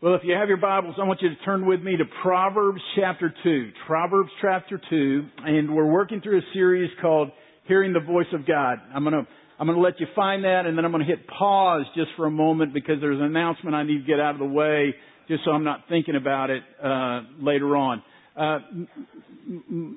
Well, 0.00 0.14
if 0.14 0.20
you 0.22 0.32
have 0.34 0.46
your 0.46 0.58
Bibles, 0.58 0.94
I 0.96 1.04
want 1.04 1.22
you 1.22 1.28
to 1.28 1.44
turn 1.44 1.66
with 1.66 1.82
me 1.82 1.96
to 1.96 2.04
Proverbs 2.22 2.80
chapter 2.94 3.34
2. 3.42 3.70
Proverbs 3.84 4.30
chapter 4.40 4.80
2, 4.88 5.26
and 5.44 5.74
we're 5.74 5.90
working 5.90 6.20
through 6.20 6.38
a 6.38 6.42
series 6.54 6.88
called 7.02 7.32
Hearing 7.66 7.92
the 7.92 7.98
Voice 7.98 8.28
of 8.32 8.46
God. 8.46 8.78
I'm 8.94 9.02
gonna, 9.02 9.26
I'm 9.58 9.66
gonna 9.66 9.80
let 9.80 9.98
you 9.98 10.06
find 10.14 10.44
that, 10.44 10.66
and 10.66 10.78
then 10.78 10.84
I'm 10.84 10.92
gonna 10.92 11.04
hit 11.04 11.26
pause 11.26 11.84
just 11.96 12.10
for 12.16 12.26
a 12.26 12.30
moment 12.30 12.72
because 12.72 13.00
there's 13.00 13.18
an 13.18 13.24
announcement 13.24 13.74
I 13.74 13.82
need 13.82 13.98
to 13.98 14.06
get 14.06 14.20
out 14.20 14.34
of 14.34 14.38
the 14.38 14.44
way 14.44 14.94
just 15.26 15.44
so 15.44 15.50
I'm 15.50 15.64
not 15.64 15.80
thinking 15.88 16.14
about 16.14 16.50
it, 16.50 16.62
uh, 16.80 17.22
later 17.40 17.76
on. 17.76 18.00
Uh, 18.36 18.58
m- 18.78 18.88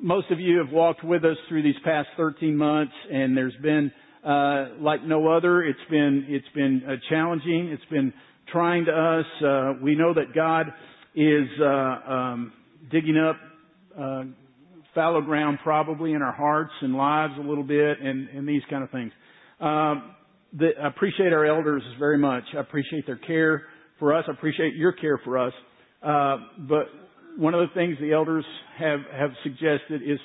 most 0.01 0.31
of 0.31 0.39
you 0.39 0.57
have 0.65 0.71
walked 0.73 1.03
with 1.03 1.23
us 1.25 1.37
through 1.47 1.61
these 1.61 1.79
past 1.85 2.07
13 2.17 2.57
months, 2.57 2.93
and 3.11 3.37
there's 3.37 3.55
been, 3.61 3.91
uh, 4.25 4.69
like 4.79 5.03
no 5.03 5.31
other, 5.31 5.61
it's 5.61 5.77
been, 5.91 6.25
it's 6.27 6.49
been 6.55 6.81
uh, 6.89 6.95
challenging. 7.07 7.67
It's 7.67 7.85
been 7.91 8.11
trying 8.51 8.85
to 8.85 8.91
us. 8.91 9.25
Uh, 9.43 9.73
we 9.81 9.95
know 9.95 10.13
that 10.13 10.33
God 10.35 10.67
is 11.15 11.47
uh, 11.59 11.65
um, 12.11 12.53
digging 12.91 13.17
up 13.17 13.37
uh, 13.99 14.23
fallow 14.93 15.21
ground 15.21 15.59
probably 15.63 16.13
in 16.13 16.21
our 16.21 16.33
hearts 16.33 16.71
and 16.81 16.95
lives 16.95 17.33
a 17.37 17.41
little 17.41 17.63
bit 17.63 17.99
and, 18.01 18.29
and 18.29 18.47
these 18.47 18.61
kind 18.69 18.83
of 18.83 18.91
things. 18.91 19.11
Um, 19.59 20.15
the, 20.57 20.71
I 20.81 20.87
appreciate 20.87 21.31
our 21.31 21.45
elders 21.45 21.83
very 21.99 22.17
much. 22.17 22.43
I 22.55 22.59
appreciate 22.59 23.05
their 23.05 23.17
care 23.17 23.63
for 23.99 24.13
us. 24.13 24.25
I 24.27 24.31
appreciate 24.31 24.75
your 24.75 24.91
care 24.91 25.19
for 25.23 25.37
us. 25.37 25.53
Uh, 26.03 26.37
but 26.67 26.87
one 27.37 27.53
of 27.53 27.61
the 27.61 27.73
things 27.73 27.97
the 28.01 28.11
elders 28.11 28.45
have, 28.77 28.99
have 29.13 29.29
suggested 29.43 30.01
is 30.05 30.19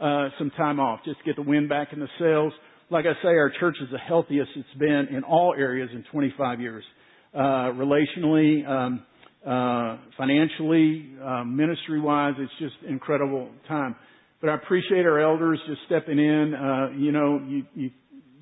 uh, 0.00 0.28
some 0.38 0.50
time 0.50 0.80
off, 0.80 1.00
just 1.04 1.18
get 1.24 1.36
the 1.36 1.42
wind 1.42 1.68
back 1.68 1.92
in 1.92 2.00
the 2.00 2.08
sails. 2.18 2.52
Like 2.90 3.04
I 3.04 3.14
say, 3.22 3.28
our 3.28 3.52
church 3.60 3.76
is 3.82 3.88
the 3.92 3.98
healthiest 3.98 4.50
it's 4.56 4.78
been 4.78 5.08
in 5.10 5.22
all 5.24 5.54
areas 5.56 5.90
in 5.92 6.04
25 6.10 6.60
years 6.60 6.84
relationally, 7.36 8.66
um, 8.68 9.04
uh, 9.46 9.98
financially, 10.16 11.10
uh, 11.24 11.44
ministry-wise. 11.44 12.34
It's 12.38 12.52
just 12.58 12.74
incredible 12.88 13.48
time. 13.66 13.96
But 14.40 14.50
I 14.50 14.54
appreciate 14.54 15.04
our 15.06 15.18
elders 15.18 15.60
just 15.66 15.80
stepping 15.86 16.18
in. 16.18 16.54
Uh, 16.54 16.96
you 16.96 17.12
know, 17.12 17.40
you, 17.46 17.62
you, 17.74 17.90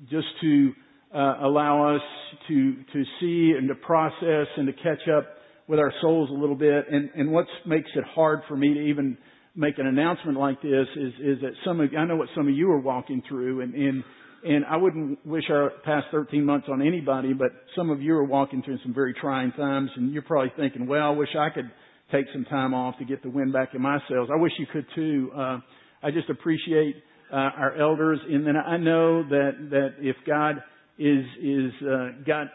just 0.09 0.27
to 0.41 0.71
uh, 1.13 1.35
allow 1.41 1.95
us 1.95 2.01
to 2.47 2.75
to 2.93 3.03
see 3.19 3.53
and 3.57 3.67
to 3.67 3.75
process 3.75 4.47
and 4.57 4.67
to 4.67 4.73
catch 4.73 5.07
up 5.15 5.25
with 5.67 5.79
our 5.79 5.93
souls 6.01 6.29
a 6.29 6.33
little 6.33 6.55
bit. 6.55 6.85
And 6.91 7.09
and 7.15 7.31
what 7.31 7.45
makes 7.65 7.89
it 7.95 8.03
hard 8.03 8.41
for 8.47 8.55
me 8.55 8.73
to 8.73 8.79
even 8.81 9.17
make 9.55 9.79
an 9.79 9.87
announcement 9.87 10.37
like 10.37 10.61
this 10.61 10.87
is 10.95 11.13
is 11.19 11.41
that 11.41 11.51
some 11.65 11.79
of 11.79 11.89
I 11.97 12.05
know 12.05 12.15
what 12.15 12.29
some 12.35 12.47
of 12.47 12.53
you 12.53 12.71
are 12.71 12.79
walking 12.79 13.23
through, 13.27 13.61
and 13.61 13.73
and 13.73 14.03
and 14.43 14.65
I 14.65 14.77
wouldn't 14.77 15.25
wish 15.25 15.45
our 15.49 15.71
past 15.83 16.07
13 16.11 16.43
months 16.43 16.67
on 16.71 16.81
anybody, 16.81 17.33
but 17.33 17.49
some 17.75 17.89
of 17.89 18.01
you 18.01 18.15
are 18.15 18.23
walking 18.23 18.61
through 18.63 18.79
some 18.83 18.93
very 18.93 19.13
trying 19.13 19.51
times 19.53 19.89
and 19.95 20.13
you're 20.13 20.21
probably 20.21 20.51
thinking, 20.55 20.87
well, 20.87 21.07
I 21.07 21.09
wish 21.11 21.29
I 21.37 21.49
could 21.49 21.71
take 22.11 22.25
some 22.33 22.45
time 22.45 22.73
off 22.73 22.97
to 22.99 23.05
get 23.05 23.23
the 23.23 23.29
wind 23.29 23.51
back 23.51 23.73
in 23.73 23.81
my 23.81 23.99
sails. 24.09 24.29
I 24.31 24.37
wish 24.37 24.51
you 24.59 24.65
could 24.71 24.85
too. 24.95 25.31
Uh, 25.35 25.59
I 26.03 26.11
just 26.11 26.29
appreciate 26.29 26.95
uh, 27.31 27.35
our 27.35 27.75
elders 27.75 28.19
and 28.29 28.45
then 28.45 28.55
I 28.55 28.77
know 28.77 29.23
that, 29.23 29.51
that 29.71 29.95
if 29.99 30.15
God 30.25 30.63
is, 30.97 31.25
is, 31.41 31.71
uh, 31.81 32.09
God, 32.25 32.47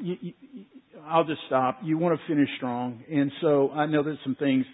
you, 0.00 0.16
you, 0.20 0.32
I'll 1.06 1.24
just 1.24 1.40
stop. 1.46 1.80
You 1.84 1.98
want 1.98 2.18
to 2.18 2.26
finish 2.26 2.48
strong. 2.56 3.04
And 3.10 3.30
so 3.40 3.70
I 3.70 3.86
know 3.86 4.02
there's 4.02 4.18
some 4.24 4.36
things, 4.36 4.64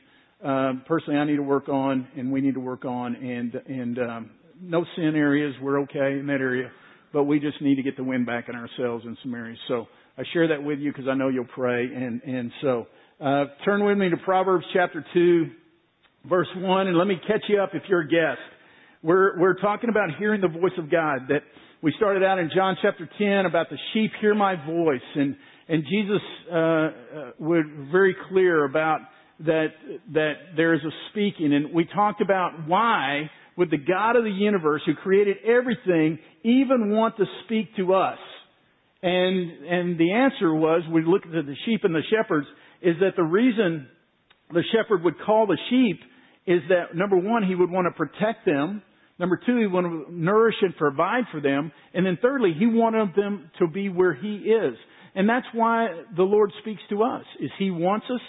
uh, 0.44 0.72
personally 0.86 1.18
I 1.18 1.24
need 1.24 1.36
to 1.36 1.42
work 1.42 1.68
on 1.68 2.08
and 2.16 2.32
we 2.32 2.40
need 2.40 2.54
to 2.54 2.60
work 2.60 2.84
on 2.84 3.16
and, 3.16 3.54
and, 3.66 3.98
um, 3.98 4.30
no 4.62 4.84
sin 4.96 5.14
areas. 5.16 5.54
We're 5.60 5.80
okay 5.82 6.18
in 6.18 6.26
that 6.28 6.40
area, 6.40 6.70
but 7.12 7.24
we 7.24 7.40
just 7.40 7.60
need 7.60 7.76
to 7.76 7.82
get 7.82 7.96
the 7.96 8.04
wind 8.04 8.26
back 8.26 8.48
in 8.48 8.54
ourselves 8.54 9.04
in 9.04 9.16
some 9.22 9.34
areas. 9.34 9.58
So 9.68 9.86
I 10.16 10.22
share 10.32 10.48
that 10.48 10.62
with 10.62 10.78
you 10.78 10.92
because 10.92 11.08
I 11.08 11.14
know 11.14 11.28
you'll 11.28 11.44
pray. 11.44 11.84
And, 11.84 12.22
and 12.22 12.52
so, 12.60 12.86
uh, 13.20 13.44
turn 13.64 13.84
with 13.84 13.98
me 13.98 14.10
to 14.10 14.16
Proverbs 14.16 14.64
chapter 14.72 15.04
2, 15.14 15.46
verse 16.28 16.48
1, 16.56 16.86
and 16.88 16.96
let 16.96 17.06
me 17.06 17.16
catch 17.26 17.42
you 17.48 17.60
up 17.60 17.70
if 17.74 17.82
you're 17.88 18.00
a 18.00 18.08
guest. 18.08 18.40
We're, 19.02 19.38
we're 19.38 19.54
talking 19.60 19.90
about 19.90 20.10
hearing 20.18 20.40
the 20.40 20.48
voice 20.48 20.72
of 20.78 20.90
God 20.90 21.22
that 21.28 21.42
we 21.82 21.92
started 21.96 22.22
out 22.22 22.38
in 22.38 22.50
John 22.54 22.76
chapter 22.80 23.08
10 23.18 23.46
about 23.46 23.68
the 23.70 23.78
sheep 23.92 24.12
hear 24.20 24.34
my 24.34 24.54
voice 24.66 25.00
and, 25.14 25.36
and 25.68 25.84
Jesus, 25.84 26.22
uh, 26.50 26.54
uh, 26.54 26.90
was 27.38 27.64
very 27.90 28.14
clear 28.28 28.64
about 28.64 29.00
that, 29.40 29.68
that 30.12 30.32
there 30.56 30.74
is 30.74 30.80
a 30.84 30.90
speaking 31.10 31.52
and 31.52 31.72
we 31.72 31.84
talked 31.84 32.20
about 32.20 32.68
why 32.68 33.30
would 33.56 33.70
the 33.70 33.78
God 33.78 34.16
of 34.16 34.24
the 34.24 34.30
universe 34.30 34.82
who 34.86 34.94
created 34.94 35.36
everything 35.44 36.18
even 36.42 36.90
want 36.90 37.16
to 37.16 37.24
speak 37.44 37.74
to 37.76 37.94
us? 37.94 38.18
And, 39.02 39.64
and 39.66 39.98
the 39.98 40.12
answer 40.12 40.54
was, 40.54 40.82
we 40.92 41.04
look 41.04 41.22
at 41.24 41.32
the 41.32 41.56
sheep 41.66 41.80
and 41.84 41.94
the 41.94 42.02
shepherds, 42.10 42.46
is 42.80 42.96
that 43.00 43.16
the 43.16 43.24
reason 43.24 43.88
the 44.52 44.62
shepherd 44.72 45.02
would 45.04 45.14
call 45.24 45.46
the 45.46 45.58
sheep 45.70 46.00
is 46.46 46.60
that 46.68 46.96
number 46.96 47.16
one, 47.16 47.44
he 47.44 47.54
would 47.54 47.70
want 47.70 47.86
to 47.86 47.92
protect 47.92 48.44
them. 48.44 48.82
Number 49.18 49.40
two, 49.44 49.58
he 49.58 49.66
wanted 49.66 50.06
to 50.06 50.12
nourish 50.12 50.56
and 50.62 50.76
provide 50.76 51.24
for 51.30 51.40
them. 51.40 51.72
And 51.94 52.04
then 52.04 52.18
thirdly, 52.20 52.54
he 52.58 52.66
wanted 52.66 53.14
them 53.14 53.50
to 53.58 53.68
be 53.68 53.88
where 53.88 54.14
he 54.14 54.36
is. 54.36 54.74
And 55.14 55.28
that's 55.28 55.46
why 55.52 55.88
the 56.16 56.22
Lord 56.22 56.50
speaks 56.60 56.80
to 56.90 57.02
us, 57.02 57.24
is 57.38 57.50
he 57.58 57.70
wants 57.70 58.06
us, 58.12 58.20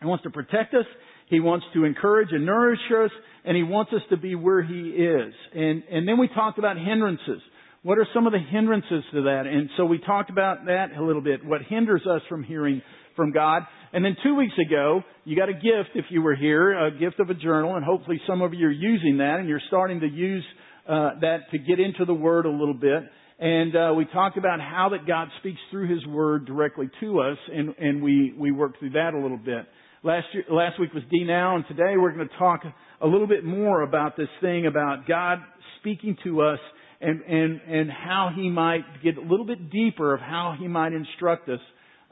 he 0.00 0.06
wants 0.06 0.24
to 0.24 0.30
protect 0.30 0.74
us, 0.74 0.86
he 1.28 1.40
wants 1.40 1.66
to 1.74 1.84
encourage 1.84 2.28
and 2.32 2.46
nourish 2.46 2.80
us, 3.04 3.10
and 3.48 3.56
He 3.56 3.62
wants 3.62 3.90
us 3.94 4.02
to 4.10 4.18
be 4.18 4.34
where 4.34 4.62
He 4.62 4.74
is. 4.74 5.32
And, 5.54 5.82
and 5.90 6.06
then 6.06 6.18
we 6.18 6.28
talked 6.28 6.58
about 6.58 6.76
hindrances. 6.76 7.40
What 7.82 7.96
are 7.96 8.06
some 8.12 8.26
of 8.26 8.34
the 8.34 8.38
hindrances 8.38 9.02
to 9.12 9.22
that? 9.22 9.44
And 9.46 9.70
so 9.78 9.86
we 9.86 9.98
talked 9.98 10.28
about 10.28 10.66
that 10.66 10.88
a 10.94 11.02
little 11.02 11.22
bit. 11.22 11.42
What 11.42 11.62
hinders 11.62 12.02
us 12.06 12.20
from 12.28 12.44
hearing 12.44 12.82
from 13.16 13.32
God? 13.32 13.62
And 13.94 14.04
then 14.04 14.18
two 14.22 14.34
weeks 14.34 14.52
ago, 14.68 15.00
you 15.24 15.34
got 15.34 15.48
a 15.48 15.54
gift 15.54 15.94
if 15.94 16.04
you 16.10 16.20
were 16.20 16.36
here, 16.36 16.78
a 16.78 16.90
gift 16.90 17.20
of 17.20 17.30
a 17.30 17.34
journal, 17.34 17.76
and 17.76 17.84
hopefully 17.84 18.20
some 18.26 18.42
of 18.42 18.52
you 18.52 18.66
are 18.66 18.70
using 18.70 19.16
that 19.18 19.36
and 19.38 19.48
you're 19.48 19.62
starting 19.68 20.00
to 20.00 20.08
use 20.08 20.44
uh, 20.86 21.12
that 21.22 21.50
to 21.50 21.58
get 21.58 21.80
into 21.80 22.04
the 22.04 22.12
Word 22.12 22.44
a 22.44 22.50
little 22.50 22.74
bit. 22.74 23.02
And 23.38 23.74
uh, 23.74 23.94
we 23.96 24.04
talked 24.04 24.36
about 24.36 24.60
how 24.60 24.90
that 24.90 25.06
God 25.06 25.28
speaks 25.40 25.60
through 25.70 25.88
His 25.88 26.04
Word 26.06 26.44
directly 26.44 26.90
to 27.00 27.20
us, 27.20 27.38
and, 27.50 27.74
and 27.78 28.02
we, 28.02 28.34
we 28.36 28.52
worked 28.52 28.78
through 28.80 28.90
that 28.90 29.14
a 29.14 29.18
little 29.18 29.38
bit. 29.38 29.64
Last, 30.04 30.26
year, 30.32 30.44
last 30.48 30.78
week 30.78 30.94
was 30.94 31.02
D 31.10 31.24
Now, 31.24 31.56
and 31.56 31.64
today 31.66 31.96
we're 31.96 32.12
going 32.12 32.28
to 32.28 32.38
talk 32.38 32.60
a 33.00 33.06
little 33.06 33.26
bit 33.26 33.42
more 33.44 33.82
about 33.82 34.16
this 34.16 34.28
thing 34.40 34.66
about 34.66 35.08
God 35.08 35.38
speaking 35.80 36.16
to 36.22 36.42
us 36.42 36.60
and, 37.00 37.20
and, 37.22 37.60
and 37.62 37.90
how 37.90 38.30
He 38.32 38.48
might 38.48 38.84
get 39.02 39.18
a 39.18 39.20
little 39.20 39.44
bit 39.44 39.72
deeper 39.72 40.14
of 40.14 40.20
how 40.20 40.54
He 40.56 40.68
might 40.68 40.92
instruct 40.92 41.48
us 41.48 41.58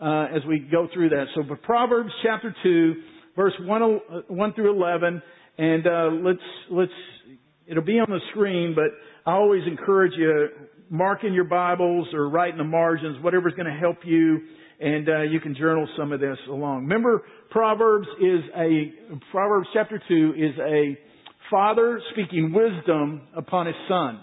uh, 0.02 0.26
as 0.34 0.44
we 0.48 0.58
go 0.58 0.88
through 0.92 1.10
that. 1.10 1.26
So, 1.36 1.42
Proverbs 1.62 2.10
chapter 2.24 2.52
2, 2.64 2.94
verse 3.36 3.54
1, 3.60 3.82
uh, 3.82 4.20
1 4.26 4.52
through 4.54 4.76
11, 4.76 5.22
and 5.58 5.86
uh, 5.86 6.10
let's, 6.24 6.38
let's, 6.68 6.90
it'll 7.68 7.84
be 7.84 8.00
on 8.00 8.10
the 8.10 8.18
screen, 8.32 8.74
but 8.74 9.30
I 9.30 9.36
always 9.36 9.62
encourage 9.64 10.14
you, 10.18 10.48
mark 10.90 11.22
in 11.22 11.32
your 11.32 11.44
Bibles 11.44 12.08
or 12.12 12.28
write 12.28 12.50
in 12.50 12.58
the 12.58 12.64
margins, 12.64 13.22
whatever's 13.22 13.54
going 13.54 13.72
to 13.72 13.78
help 13.78 13.98
you 14.04 14.40
and 14.80 15.08
uh, 15.08 15.22
you 15.22 15.40
can 15.40 15.54
journal 15.54 15.88
some 15.96 16.12
of 16.12 16.20
this 16.20 16.38
along. 16.48 16.82
Remember, 16.82 17.22
Proverbs 17.50 18.06
is 18.20 18.40
a 18.56 18.92
Proverbs 19.30 19.68
chapter 19.72 20.00
two 20.08 20.34
is 20.36 20.58
a 20.58 20.98
father 21.50 22.00
speaking 22.12 22.52
wisdom 22.52 23.22
upon 23.36 23.66
his 23.66 23.76
son. 23.88 24.20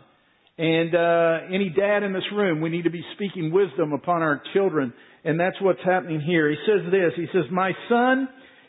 And 0.57 0.93
uh, 0.93 1.37
any 1.51 1.73
dad 1.75 2.03
in 2.03 2.13
this 2.13 2.23
room, 2.31 2.61
we 2.61 2.69
need 2.69 2.83
to 2.83 2.91
be 2.91 3.03
speaking 3.15 3.51
wisdom 3.51 3.91
upon 3.91 4.21
our 4.21 4.39
children, 4.53 4.93
and 5.23 5.39
that's 5.39 5.59
what's 5.61 5.79
happening 5.83 6.21
here. 6.21 6.49
He 6.49 6.57
says 6.67 6.91
this. 6.91 7.13
He 7.15 7.25
says, 7.33 7.45
"My 7.51 7.71
son, 7.89 8.27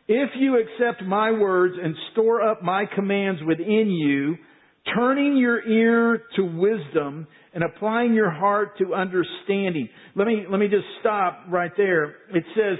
if 0.09 0.31
you 0.39 0.59
accept 0.59 1.03
my 1.07 1.33
words 1.33 1.75
and 1.83 1.95
store 2.13 2.41
up 2.41 2.63
my 2.63 2.87
commands 2.95 3.43
within 3.47 3.91
you, 3.91 4.37
turning 4.95 5.37
your 5.37 5.63
ear 5.67 6.23
to 6.37 6.43
wisdom 6.43 7.27
and 7.55 7.63
applying 7.63 8.15
your 8.15 8.31
heart 8.31 8.77
to 8.79 8.95
understanding. 8.95 9.89
Let 10.17 10.27
me, 10.27 10.45
let 10.51 10.59
me 10.59 10.67
just 10.67 10.85
stop 11.01 11.45
right 11.49 11.71
there. 11.77 12.17
It 12.35 12.45
says, 12.55 12.79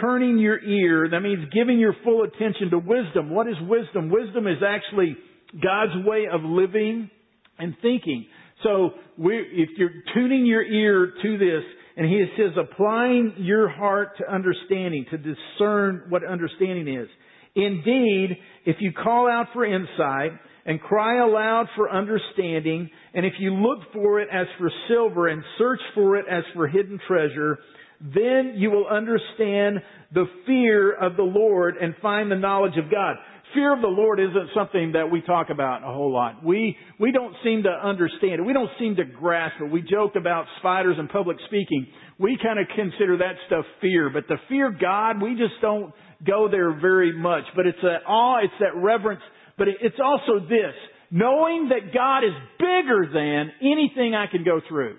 turning 0.00 0.38
your 0.38 0.60
ear, 0.62 1.08
that 1.10 1.20
means 1.20 1.48
giving 1.52 1.78
your 1.78 1.94
full 2.04 2.22
attention 2.22 2.70
to 2.70 2.78
wisdom. 2.78 3.30
What 3.30 3.48
is 3.48 3.56
wisdom? 3.62 4.10
Wisdom 4.10 4.46
is 4.46 4.58
actually 4.66 5.16
God's 5.54 6.06
way 6.06 6.24
of 6.30 6.42
living 6.42 7.10
and 7.58 7.74
thinking. 7.82 8.26
So 8.62 8.90
we, 9.16 9.36
if 9.36 9.70
you're 9.78 9.90
tuning 10.14 10.46
your 10.46 10.62
ear 10.62 11.12
to 11.22 11.38
this, 11.38 11.64
and 11.96 12.06
he 12.06 12.24
says 12.36 12.52
applying 12.58 13.34
your 13.38 13.68
heart 13.68 14.16
to 14.18 14.32
understanding, 14.32 15.06
to 15.10 15.18
discern 15.18 16.04
what 16.08 16.24
understanding 16.24 16.88
is. 16.88 17.08
Indeed, 17.54 18.36
if 18.64 18.76
you 18.80 18.92
call 18.92 19.28
out 19.28 19.46
for 19.52 19.64
insight, 19.64 20.32
and 20.66 20.80
cry 20.80 21.18
aloud 21.22 21.66
for 21.74 21.90
understanding, 21.90 22.90
and 23.14 23.24
if 23.24 23.32
you 23.38 23.54
look 23.54 23.78
for 23.92 24.20
it 24.20 24.28
as 24.30 24.46
for 24.58 24.70
silver 24.88 25.28
and 25.28 25.42
search 25.58 25.80
for 25.94 26.16
it 26.16 26.26
as 26.30 26.44
for 26.54 26.68
hidden 26.68 27.00
treasure, 27.08 27.58
then 28.00 28.54
you 28.56 28.70
will 28.70 28.86
understand 28.86 29.80
the 30.12 30.26
fear 30.46 30.92
of 30.92 31.16
the 31.16 31.22
Lord 31.22 31.76
and 31.76 31.94
find 32.00 32.30
the 32.30 32.36
knowledge 32.36 32.76
of 32.76 32.90
God. 32.90 33.16
fear 33.54 33.74
of 33.74 33.80
the 33.80 33.88
Lord 33.88 34.20
isn't 34.20 34.50
something 34.54 34.92
that 34.92 35.10
we 35.10 35.22
talk 35.22 35.48
about 35.50 35.82
a 35.82 35.92
whole 35.92 36.12
lot. 36.12 36.44
We, 36.44 36.76
we 36.98 37.10
don't 37.10 37.34
seem 37.42 37.64
to 37.64 37.70
understand 37.70 38.34
it. 38.34 38.42
We 38.42 38.52
don't 38.52 38.70
seem 38.78 38.96
to 38.96 39.04
grasp 39.04 39.56
it. 39.60 39.70
We 39.70 39.82
joke 39.82 40.12
about 40.16 40.44
spiders 40.60 40.96
and 40.98 41.08
public 41.08 41.36
speaking. 41.46 41.86
We 42.18 42.38
kind 42.42 42.58
of 42.58 42.66
consider 42.76 43.16
that 43.18 43.34
stuff 43.46 43.64
fear, 43.80 44.10
but 44.10 44.28
the 44.28 44.36
fear 44.48 44.68
of 44.68 44.80
God, 44.80 45.20
we 45.20 45.32
just 45.32 45.60
don't 45.60 45.92
go 46.26 46.48
there 46.50 46.72
very 46.80 47.16
much. 47.16 47.44
But 47.56 47.66
it's 47.66 47.80
that 47.82 48.06
awe, 48.06 48.38
it's 48.42 48.54
that 48.60 48.76
reverence, 48.76 49.22
but 49.58 49.68
it's 49.68 49.98
also 50.02 50.40
this, 50.40 50.74
knowing 51.10 51.70
that 51.70 51.92
God 51.94 52.24
is 52.24 52.32
bigger 52.58 53.08
than 53.12 53.52
anything 53.60 54.14
I 54.14 54.26
can 54.30 54.44
go 54.44 54.60
through. 54.68 54.96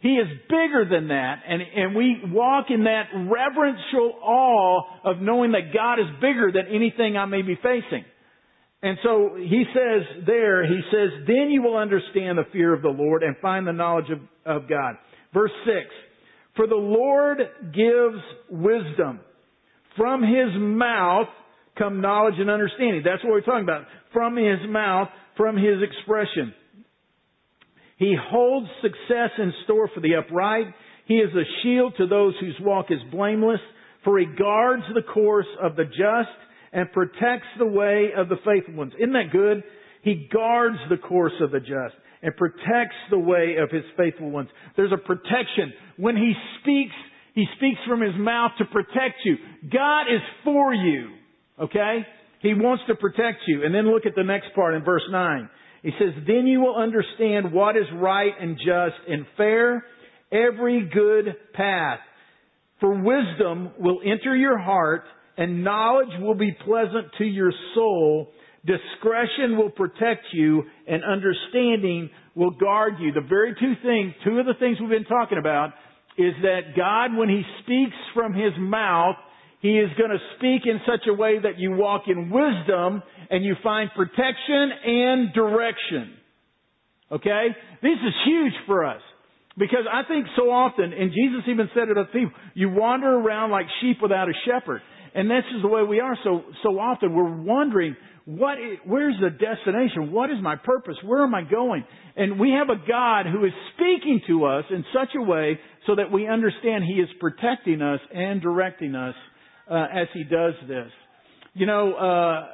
He 0.00 0.10
is 0.10 0.28
bigger 0.48 0.86
than 0.88 1.08
that, 1.08 1.42
and, 1.48 1.62
and 1.62 1.94
we 1.96 2.20
walk 2.26 2.66
in 2.68 2.84
that 2.84 3.08
reverential 3.14 4.14
awe 4.22 4.82
of 5.04 5.20
knowing 5.20 5.52
that 5.52 5.72
God 5.74 5.94
is 5.94 6.06
bigger 6.20 6.52
than 6.52 6.74
anything 6.74 7.16
I 7.16 7.24
may 7.24 7.42
be 7.42 7.56
facing. 7.56 8.04
And 8.82 8.98
so 9.02 9.36
he 9.36 9.64
says 9.74 10.24
there, 10.26 10.66
he 10.66 10.80
says, 10.92 11.26
then 11.26 11.50
you 11.50 11.62
will 11.62 11.76
understand 11.76 12.38
the 12.38 12.44
fear 12.52 12.74
of 12.74 12.82
the 12.82 12.88
Lord 12.88 13.22
and 13.22 13.36
find 13.38 13.66
the 13.66 13.72
knowledge 13.72 14.10
of, 14.10 14.18
of 14.44 14.68
God. 14.68 14.96
Verse 15.32 15.50
6, 15.64 15.74
for 16.54 16.66
the 16.66 16.76
Lord 16.76 17.38
gives 17.72 18.22
wisdom. 18.50 19.20
From 19.96 20.22
his 20.22 20.52
mouth 20.56 21.28
come 21.78 22.00
knowledge 22.00 22.34
and 22.38 22.50
understanding. 22.50 23.02
That's 23.04 23.22
what 23.24 23.32
we're 23.32 23.40
talking 23.40 23.64
about. 23.64 23.84
From 24.12 24.36
his 24.36 24.58
mouth, 24.68 25.08
from 25.36 25.56
his 25.56 25.76
expression. 25.82 26.54
He 27.98 28.14
holds 28.18 28.68
success 28.82 29.30
in 29.38 29.52
store 29.64 29.88
for 29.94 30.00
the 30.00 30.16
upright. 30.16 30.66
He 31.06 31.16
is 31.16 31.30
a 31.34 31.44
shield 31.62 31.94
to 31.98 32.06
those 32.06 32.34
whose 32.40 32.56
walk 32.60 32.86
is 32.90 32.98
blameless, 33.10 33.60
for 34.04 34.18
he 34.18 34.26
guards 34.26 34.82
the 34.94 35.02
course 35.02 35.46
of 35.62 35.76
the 35.76 35.84
just 35.84 36.36
and 36.72 36.90
protects 36.92 37.46
the 37.58 37.66
way 37.66 38.10
of 38.16 38.28
the 38.28 38.36
faithful 38.44 38.74
ones. 38.74 38.92
Isn't 38.98 39.12
that 39.12 39.32
good? 39.32 39.62
He 40.02 40.28
guards 40.32 40.76
the 40.90 40.98
course 40.98 41.32
of 41.40 41.50
the 41.50 41.60
just 41.60 41.94
and 42.22 42.36
protects 42.36 42.96
the 43.10 43.18
way 43.18 43.56
of 43.62 43.70
his 43.70 43.84
faithful 43.96 44.30
ones. 44.30 44.48
There's 44.76 44.92
a 44.92 44.96
protection. 44.96 45.72
When 45.96 46.16
he 46.16 46.32
speaks, 46.60 46.94
he 47.36 47.44
speaks 47.58 47.78
from 47.86 48.00
his 48.00 48.14
mouth 48.18 48.52
to 48.56 48.64
protect 48.64 49.20
you. 49.24 49.36
God 49.70 50.04
is 50.04 50.22
for 50.42 50.72
you. 50.72 51.10
Okay? 51.60 51.98
He 52.40 52.54
wants 52.54 52.82
to 52.88 52.94
protect 52.94 53.42
you. 53.46 53.62
And 53.62 53.74
then 53.74 53.92
look 53.92 54.06
at 54.06 54.14
the 54.16 54.24
next 54.24 54.54
part 54.54 54.74
in 54.74 54.82
verse 54.82 55.02
9. 55.10 55.50
He 55.82 55.90
says, 55.98 56.14
then 56.26 56.46
you 56.46 56.60
will 56.60 56.74
understand 56.74 57.52
what 57.52 57.76
is 57.76 57.84
right 57.94 58.32
and 58.40 58.56
just 58.56 58.96
and 59.06 59.26
fair, 59.36 59.84
every 60.32 60.88
good 60.92 61.36
path. 61.52 61.98
For 62.80 62.94
wisdom 62.94 63.72
will 63.78 64.00
enter 64.02 64.34
your 64.34 64.56
heart 64.58 65.04
and 65.36 65.62
knowledge 65.62 66.18
will 66.18 66.34
be 66.34 66.56
pleasant 66.64 67.08
to 67.18 67.24
your 67.24 67.52
soul. 67.74 68.32
Discretion 68.64 69.58
will 69.58 69.70
protect 69.70 70.24
you 70.32 70.64
and 70.88 71.04
understanding 71.04 72.08
will 72.34 72.52
guard 72.52 72.94
you. 72.98 73.12
The 73.12 73.28
very 73.28 73.54
two 73.60 73.74
things, 73.82 74.14
two 74.24 74.38
of 74.38 74.46
the 74.46 74.54
things 74.58 74.78
we've 74.80 74.88
been 74.88 75.04
talking 75.04 75.36
about 75.36 75.74
is 76.18 76.34
that 76.42 76.76
God, 76.76 77.16
when 77.16 77.28
He 77.28 77.42
speaks 77.62 77.96
from 78.14 78.32
His 78.32 78.52
mouth, 78.58 79.16
he 79.60 79.78
is 79.78 79.90
going 79.98 80.10
to 80.10 80.18
speak 80.36 80.62
in 80.64 80.80
such 80.86 81.08
a 81.08 81.14
way 81.14 81.38
that 81.42 81.58
you 81.58 81.72
walk 81.72 82.02
in 82.06 82.30
wisdom 82.30 83.02
and 83.30 83.44
you 83.44 83.56
find 83.62 83.90
protection 83.96 84.70
and 84.84 85.32
direction. 85.32 86.14
Okay? 87.10 87.48
This 87.82 87.98
is 88.06 88.14
huge 88.24 88.52
for 88.66 88.84
us. 88.84 89.00
Because 89.58 89.86
I 89.90 90.06
think 90.06 90.26
so 90.36 90.50
often, 90.50 90.92
and 90.92 91.10
Jesus 91.10 91.48
even 91.48 91.70
said 91.74 91.88
it 91.88 91.94
to 91.94 92.04
people, 92.04 92.30
you 92.54 92.68
wander 92.68 93.08
around 93.08 93.50
like 93.50 93.66
sheep 93.80 93.96
without 94.02 94.28
a 94.28 94.34
shepherd. 94.44 94.82
And 95.14 95.30
this 95.30 95.44
is 95.56 95.62
the 95.62 95.68
way 95.68 95.82
we 95.82 95.98
are 95.98 96.16
so, 96.22 96.42
so 96.62 96.78
often. 96.78 97.14
We're 97.14 97.42
wondering, 97.42 97.96
what 98.26 98.58
is, 98.58 98.78
where's 98.84 99.14
the 99.20 99.30
destination? 99.30 100.12
What 100.12 100.30
is 100.30 100.36
my 100.42 100.56
purpose? 100.56 100.96
Where 101.04 101.22
am 101.22 101.34
I 101.34 101.42
going? 101.42 101.84
And 102.16 102.38
we 102.38 102.50
have 102.50 102.68
a 102.68 102.86
God 102.86 103.26
who 103.26 103.44
is 103.44 103.52
speaking 103.74 104.20
to 104.26 104.44
us 104.44 104.64
in 104.68 104.84
such 104.92 105.10
a 105.16 105.22
way 105.22 105.58
so 105.86 105.94
that 105.94 106.12
we 106.12 106.26
understand 106.28 106.84
He 106.84 107.00
is 107.00 107.08
protecting 107.20 107.80
us 107.80 108.00
and 108.12 108.42
directing 108.42 108.94
us 108.94 109.14
uh, 109.70 109.86
as 109.92 110.08
he 110.12 110.24
does 110.24 110.54
this. 110.68 110.90
You 111.54 111.66
know, 111.66 111.94
uh, 111.94 112.46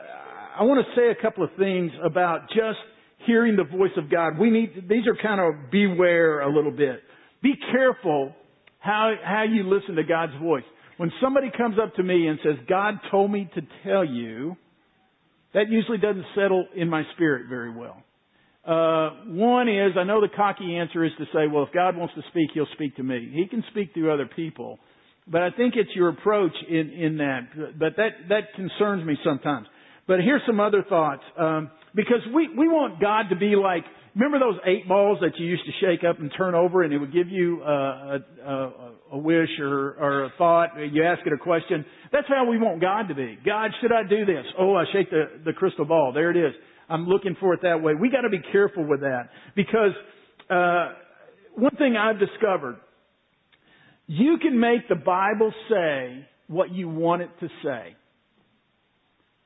I 0.58 0.62
want 0.62 0.84
to 0.86 1.00
say 1.00 1.08
a 1.08 1.22
couple 1.22 1.44
of 1.44 1.50
things 1.58 1.90
about 2.04 2.48
just 2.48 2.78
hearing 3.26 3.56
the 3.56 3.64
voice 3.64 3.92
of 3.96 4.10
God. 4.10 4.38
We 4.38 4.50
need 4.50 4.88
these 4.88 5.06
are 5.06 5.16
kind 5.20 5.40
of 5.40 5.70
beware 5.70 6.40
a 6.40 6.54
little 6.54 6.70
bit. 6.70 7.00
Be 7.42 7.54
careful 7.72 8.34
how 8.78 9.14
how 9.24 9.44
you 9.44 9.64
listen 9.64 9.96
to 9.96 10.04
God's 10.04 10.34
voice. 10.40 10.64
When 10.98 11.10
somebody 11.20 11.50
comes 11.56 11.76
up 11.82 11.94
to 11.96 12.02
me 12.02 12.28
and 12.28 12.38
says, 12.42 12.56
"God 12.68 12.94
told 13.10 13.30
me 13.30 13.50
to 13.54 13.62
tell 13.84 14.04
you," 14.04 14.56
that 15.54 15.68
usually 15.68 15.98
doesn't 15.98 16.24
settle 16.34 16.66
in 16.74 16.88
my 16.88 17.02
spirit 17.14 17.48
very 17.48 17.70
well. 17.70 18.02
Uh, 18.64 19.24
one 19.26 19.68
is, 19.68 19.92
I 19.98 20.04
know 20.04 20.20
the 20.20 20.28
cocky 20.34 20.76
answer 20.76 21.04
is 21.04 21.10
to 21.18 21.24
say, 21.26 21.48
well, 21.52 21.64
if 21.64 21.72
God 21.72 21.96
wants 21.96 22.14
to 22.14 22.22
speak, 22.30 22.50
He'll 22.54 22.66
speak 22.74 22.96
to 22.96 23.02
me. 23.02 23.30
He 23.32 23.46
can 23.48 23.64
speak 23.70 23.92
through 23.92 24.12
other 24.12 24.28
people. 24.36 24.78
But 25.26 25.42
I 25.42 25.50
think 25.50 25.74
it's 25.76 25.90
your 25.94 26.08
approach 26.08 26.52
in, 26.68 26.90
in 26.90 27.16
that. 27.18 27.78
But 27.78 27.96
that, 27.96 28.10
that 28.28 28.54
concerns 28.54 29.04
me 29.04 29.16
sometimes. 29.24 29.66
But 30.06 30.20
here's 30.20 30.42
some 30.46 30.60
other 30.60 30.84
thoughts. 30.88 31.22
Um, 31.38 31.70
because 31.94 32.20
we, 32.34 32.48
we 32.48 32.68
want 32.68 33.00
God 33.00 33.28
to 33.30 33.36
be 33.36 33.54
like, 33.54 33.84
remember 34.14 34.38
those 34.38 34.58
eight 34.66 34.88
balls 34.88 35.18
that 35.20 35.38
you 35.38 35.46
used 35.46 35.64
to 35.64 35.72
shake 35.80 36.04
up 36.08 36.18
and 36.18 36.30
turn 36.36 36.54
over 36.54 36.82
and 36.82 36.92
it 36.92 36.98
would 36.98 37.12
give 37.12 37.28
you 37.28 37.62
uh, 37.62 37.68
a, 37.68 38.18
a, 38.46 38.92
a 39.12 39.18
wish 39.18 39.50
or, 39.60 39.94
or 40.00 40.24
a 40.24 40.32
thought. 40.38 40.70
You 40.78 41.04
ask 41.04 41.20
it 41.26 41.32
a 41.32 41.38
question. 41.38 41.84
That's 42.10 42.26
how 42.28 42.48
we 42.48 42.58
want 42.58 42.80
God 42.80 43.08
to 43.08 43.14
be. 43.14 43.38
God, 43.44 43.70
should 43.80 43.92
I 43.92 44.02
do 44.08 44.24
this? 44.24 44.44
Oh, 44.58 44.74
I 44.74 44.84
shake 44.92 45.10
the, 45.10 45.24
the 45.44 45.52
crystal 45.52 45.84
ball. 45.84 46.12
There 46.12 46.30
it 46.30 46.36
is. 46.36 46.54
I'm 46.88 47.06
looking 47.06 47.36
for 47.38 47.54
it 47.54 47.60
that 47.62 47.82
way. 47.82 47.92
We 47.94 48.10
got 48.10 48.22
to 48.22 48.30
be 48.30 48.40
careful 48.50 48.86
with 48.88 49.00
that 49.00 49.28
because 49.54 49.92
uh, 50.50 50.94
one 51.54 51.76
thing 51.76 51.96
I've 51.96 52.18
discovered 52.18 52.76
you 54.06 54.38
can 54.38 54.58
make 54.58 54.88
the 54.88 54.96
Bible 54.96 55.52
say 55.70 56.26
what 56.48 56.72
you 56.72 56.88
want 56.88 57.22
it 57.22 57.30
to 57.40 57.48
say. 57.62 57.96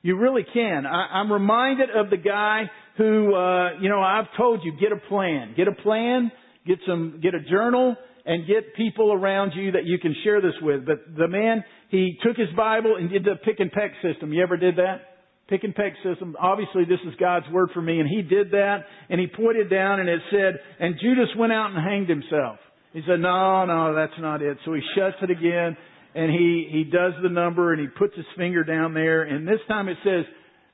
You 0.02 0.16
really 0.16 0.46
can. 0.52 0.86
I, 0.86 1.20
am 1.20 1.32
reminded 1.32 1.90
of 1.90 2.10
the 2.10 2.16
guy 2.16 2.70
who, 2.96 3.34
uh, 3.34 3.80
you 3.80 3.88
know, 3.88 4.00
I've 4.00 4.26
told 4.36 4.60
you, 4.64 4.72
get 4.80 4.92
a 4.92 5.08
plan. 5.08 5.54
Get 5.56 5.68
a 5.68 5.72
plan, 5.72 6.30
get 6.66 6.78
some, 6.86 7.20
get 7.22 7.34
a 7.34 7.40
journal, 7.40 7.96
and 8.26 8.46
get 8.46 8.74
people 8.74 9.12
around 9.12 9.52
you 9.54 9.72
that 9.72 9.84
you 9.84 9.98
can 9.98 10.14
share 10.24 10.40
this 10.40 10.54
with. 10.60 10.84
But 10.84 11.16
the 11.16 11.28
man, 11.28 11.64
he 11.90 12.18
took 12.22 12.36
his 12.36 12.48
Bible 12.56 12.96
and 12.98 13.08
did 13.08 13.24
the 13.24 13.36
pick 13.44 13.60
and 13.60 13.70
peck 13.70 13.92
system. 14.02 14.32
You 14.32 14.42
ever 14.42 14.56
did 14.56 14.76
that? 14.76 15.02
Pick 15.48 15.62
and 15.62 15.74
peck 15.74 15.92
system. 16.02 16.36
Obviously, 16.40 16.84
this 16.84 16.98
is 17.06 17.14
God's 17.20 17.46
word 17.52 17.70
for 17.72 17.80
me, 17.80 18.00
and 18.00 18.08
he 18.08 18.22
did 18.22 18.50
that, 18.50 18.78
and 19.08 19.20
he 19.20 19.28
pointed 19.28 19.70
down, 19.70 20.00
and 20.00 20.08
it 20.08 20.20
said, 20.30 20.58
and 20.80 20.96
Judas 21.00 21.28
went 21.38 21.52
out 21.52 21.70
and 21.70 21.78
hanged 21.78 22.08
himself. 22.08 22.58
He 22.96 23.02
said, 23.06 23.20
no, 23.20 23.66
no, 23.66 23.94
that's 23.94 24.18
not 24.18 24.40
it. 24.40 24.56
So 24.64 24.72
he 24.72 24.80
shuts 24.96 25.16
it 25.20 25.30
again 25.30 25.76
and 26.14 26.30
he, 26.30 26.66
he 26.72 26.84
does 26.84 27.12
the 27.22 27.28
number 27.28 27.74
and 27.74 27.80
he 27.80 27.88
puts 27.88 28.16
his 28.16 28.24
finger 28.38 28.64
down 28.64 28.94
there 28.94 29.24
and 29.24 29.46
this 29.46 29.60
time 29.68 29.88
it 29.88 29.98
says, 30.02 30.24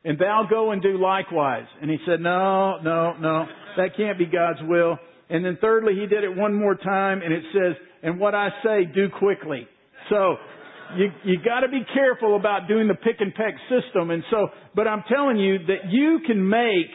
and 0.05 0.17
thou 0.21 0.47
go 0.49 0.71
and 0.71 0.81
do 0.81 0.99
likewise. 0.99 1.67
And 1.81 1.91
he 1.91 1.99
said, 2.07 2.21
no, 2.21 2.79
no, 2.81 3.15
no, 3.19 3.47
that 3.77 3.97
can't 3.97 4.19
be 4.19 4.27
God's 4.27 4.61
will. 4.63 4.99
And 5.33 5.45
then 5.45 5.59
thirdly, 5.61 5.95
he 5.95 6.07
did 6.07 6.23
it 6.23 6.37
one 6.37 6.55
more 6.55 6.77
time 6.77 7.23
and 7.23 7.33
it 7.33 7.43
says, 7.53 7.75
and 8.03 8.21
what 8.21 8.35
I 8.35 8.51
say, 8.63 8.85
do 8.85 9.09
quickly. 9.09 9.67
So, 10.11 10.37
you, 10.97 11.09
you 11.25 11.39
gotta 11.43 11.69
be 11.69 11.81
careful 11.95 12.37
about 12.37 12.69
doing 12.69 12.87
the 12.87 12.95
pick 12.95 13.17
and 13.21 13.35
peck 13.35 13.55
system. 13.71 14.11
And 14.11 14.23
so, 14.31 14.49
but 14.75 14.87
I'm 14.87 15.03
telling 15.09 15.39
you 15.39 15.59
that 15.67 15.91
you 15.91 16.21
can 16.27 16.47
make 16.47 16.91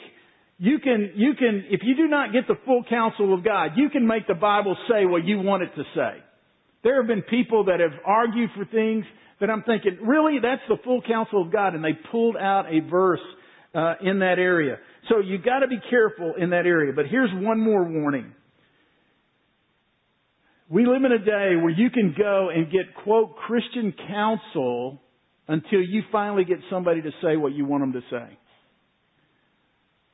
you 0.60 0.80
can, 0.80 1.12
you 1.16 1.36
can, 1.36 1.66
if 1.70 1.82
you 1.84 1.96
do 1.96 2.08
not 2.08 2.34
get 2.34 2.48
the 2.48 2.56
full 2.66 2.84
counsel 2.90 3.34
of 3.34 3.44
God, 3.44 3.72
you 3.76 3.90
can 3.90 4.08
make 4.08 4.26
the 4.28 4.34
Bible 4.34 4.76
say 4.90 5.06
what 5.06 5.24
you 5.24 5.40
want 5.40 5.62
it 5.62 5.70
to 5.76 5.84
say. 5.96 6.24
There 6.84 7.00
have 7.00 7.08
been 7.08 7.22
people 7.22 7.66
that 7.66 7.80
have 7.80 7.92
argued 8.04 8.50
for 8.56 8.66
things 8.66 9.06
that 9.40 9.52
I'm 9.52 9.62
thinking, 9.64 10.00
really, 10.02 10.40
that's 10.42 10.62
the 10.68 10.78
full 10.84 11.02
counsel 11.08 11.44
of 11.44 11.52
God, 11.52 11.76
and 11.76 11.84
they 11.84 11.94
pulled 12.12 12.36
out 12.36 12.66
a 12.74 12.80
verse 12.90 13.20
uh, 13.78 13.94
in 14.02 14.20
that 14.20 14.40
area. 14.40 14.78
So 15.08 15.20
you 15.20 15.38
got 15.38 15.60
to 15.60 15.68
be 15.68 15.80
careful 15.90 16.34
in 16.38 16.50
that 16.50 16.66
area. 16.66 16.94
But 16.96 17.06
here's 17.06 17.30
one 17.34 17.60
more 17.60 17.84
warning. 17.84 18.34
We 20.68 20.86
live 20.86 21.04
in 21.06 21.12
a 21.12 21.20
day 21.20 21.56
where 21.62 21.70
you 21.70 21.92
can 21.92 22.16
go 22.18 22.50
and 22.50 22.72
get 22.72 22.96
quote 23.04 23.36
Christian 23.38 23.94
counsel 24.08 25.00
until 25.48 25.82
you 25.82 26.02
finally 26.12 26.44
get 26.44 26.58
somebody 26.70 27.02
to 27.04 27.12
say 27.22 27.38
what 27.38 27.54
you 27.54 27.66
want 27.66 27.84
them 27.84 27.94
to 27.94 28.02
say. 28.10 28.38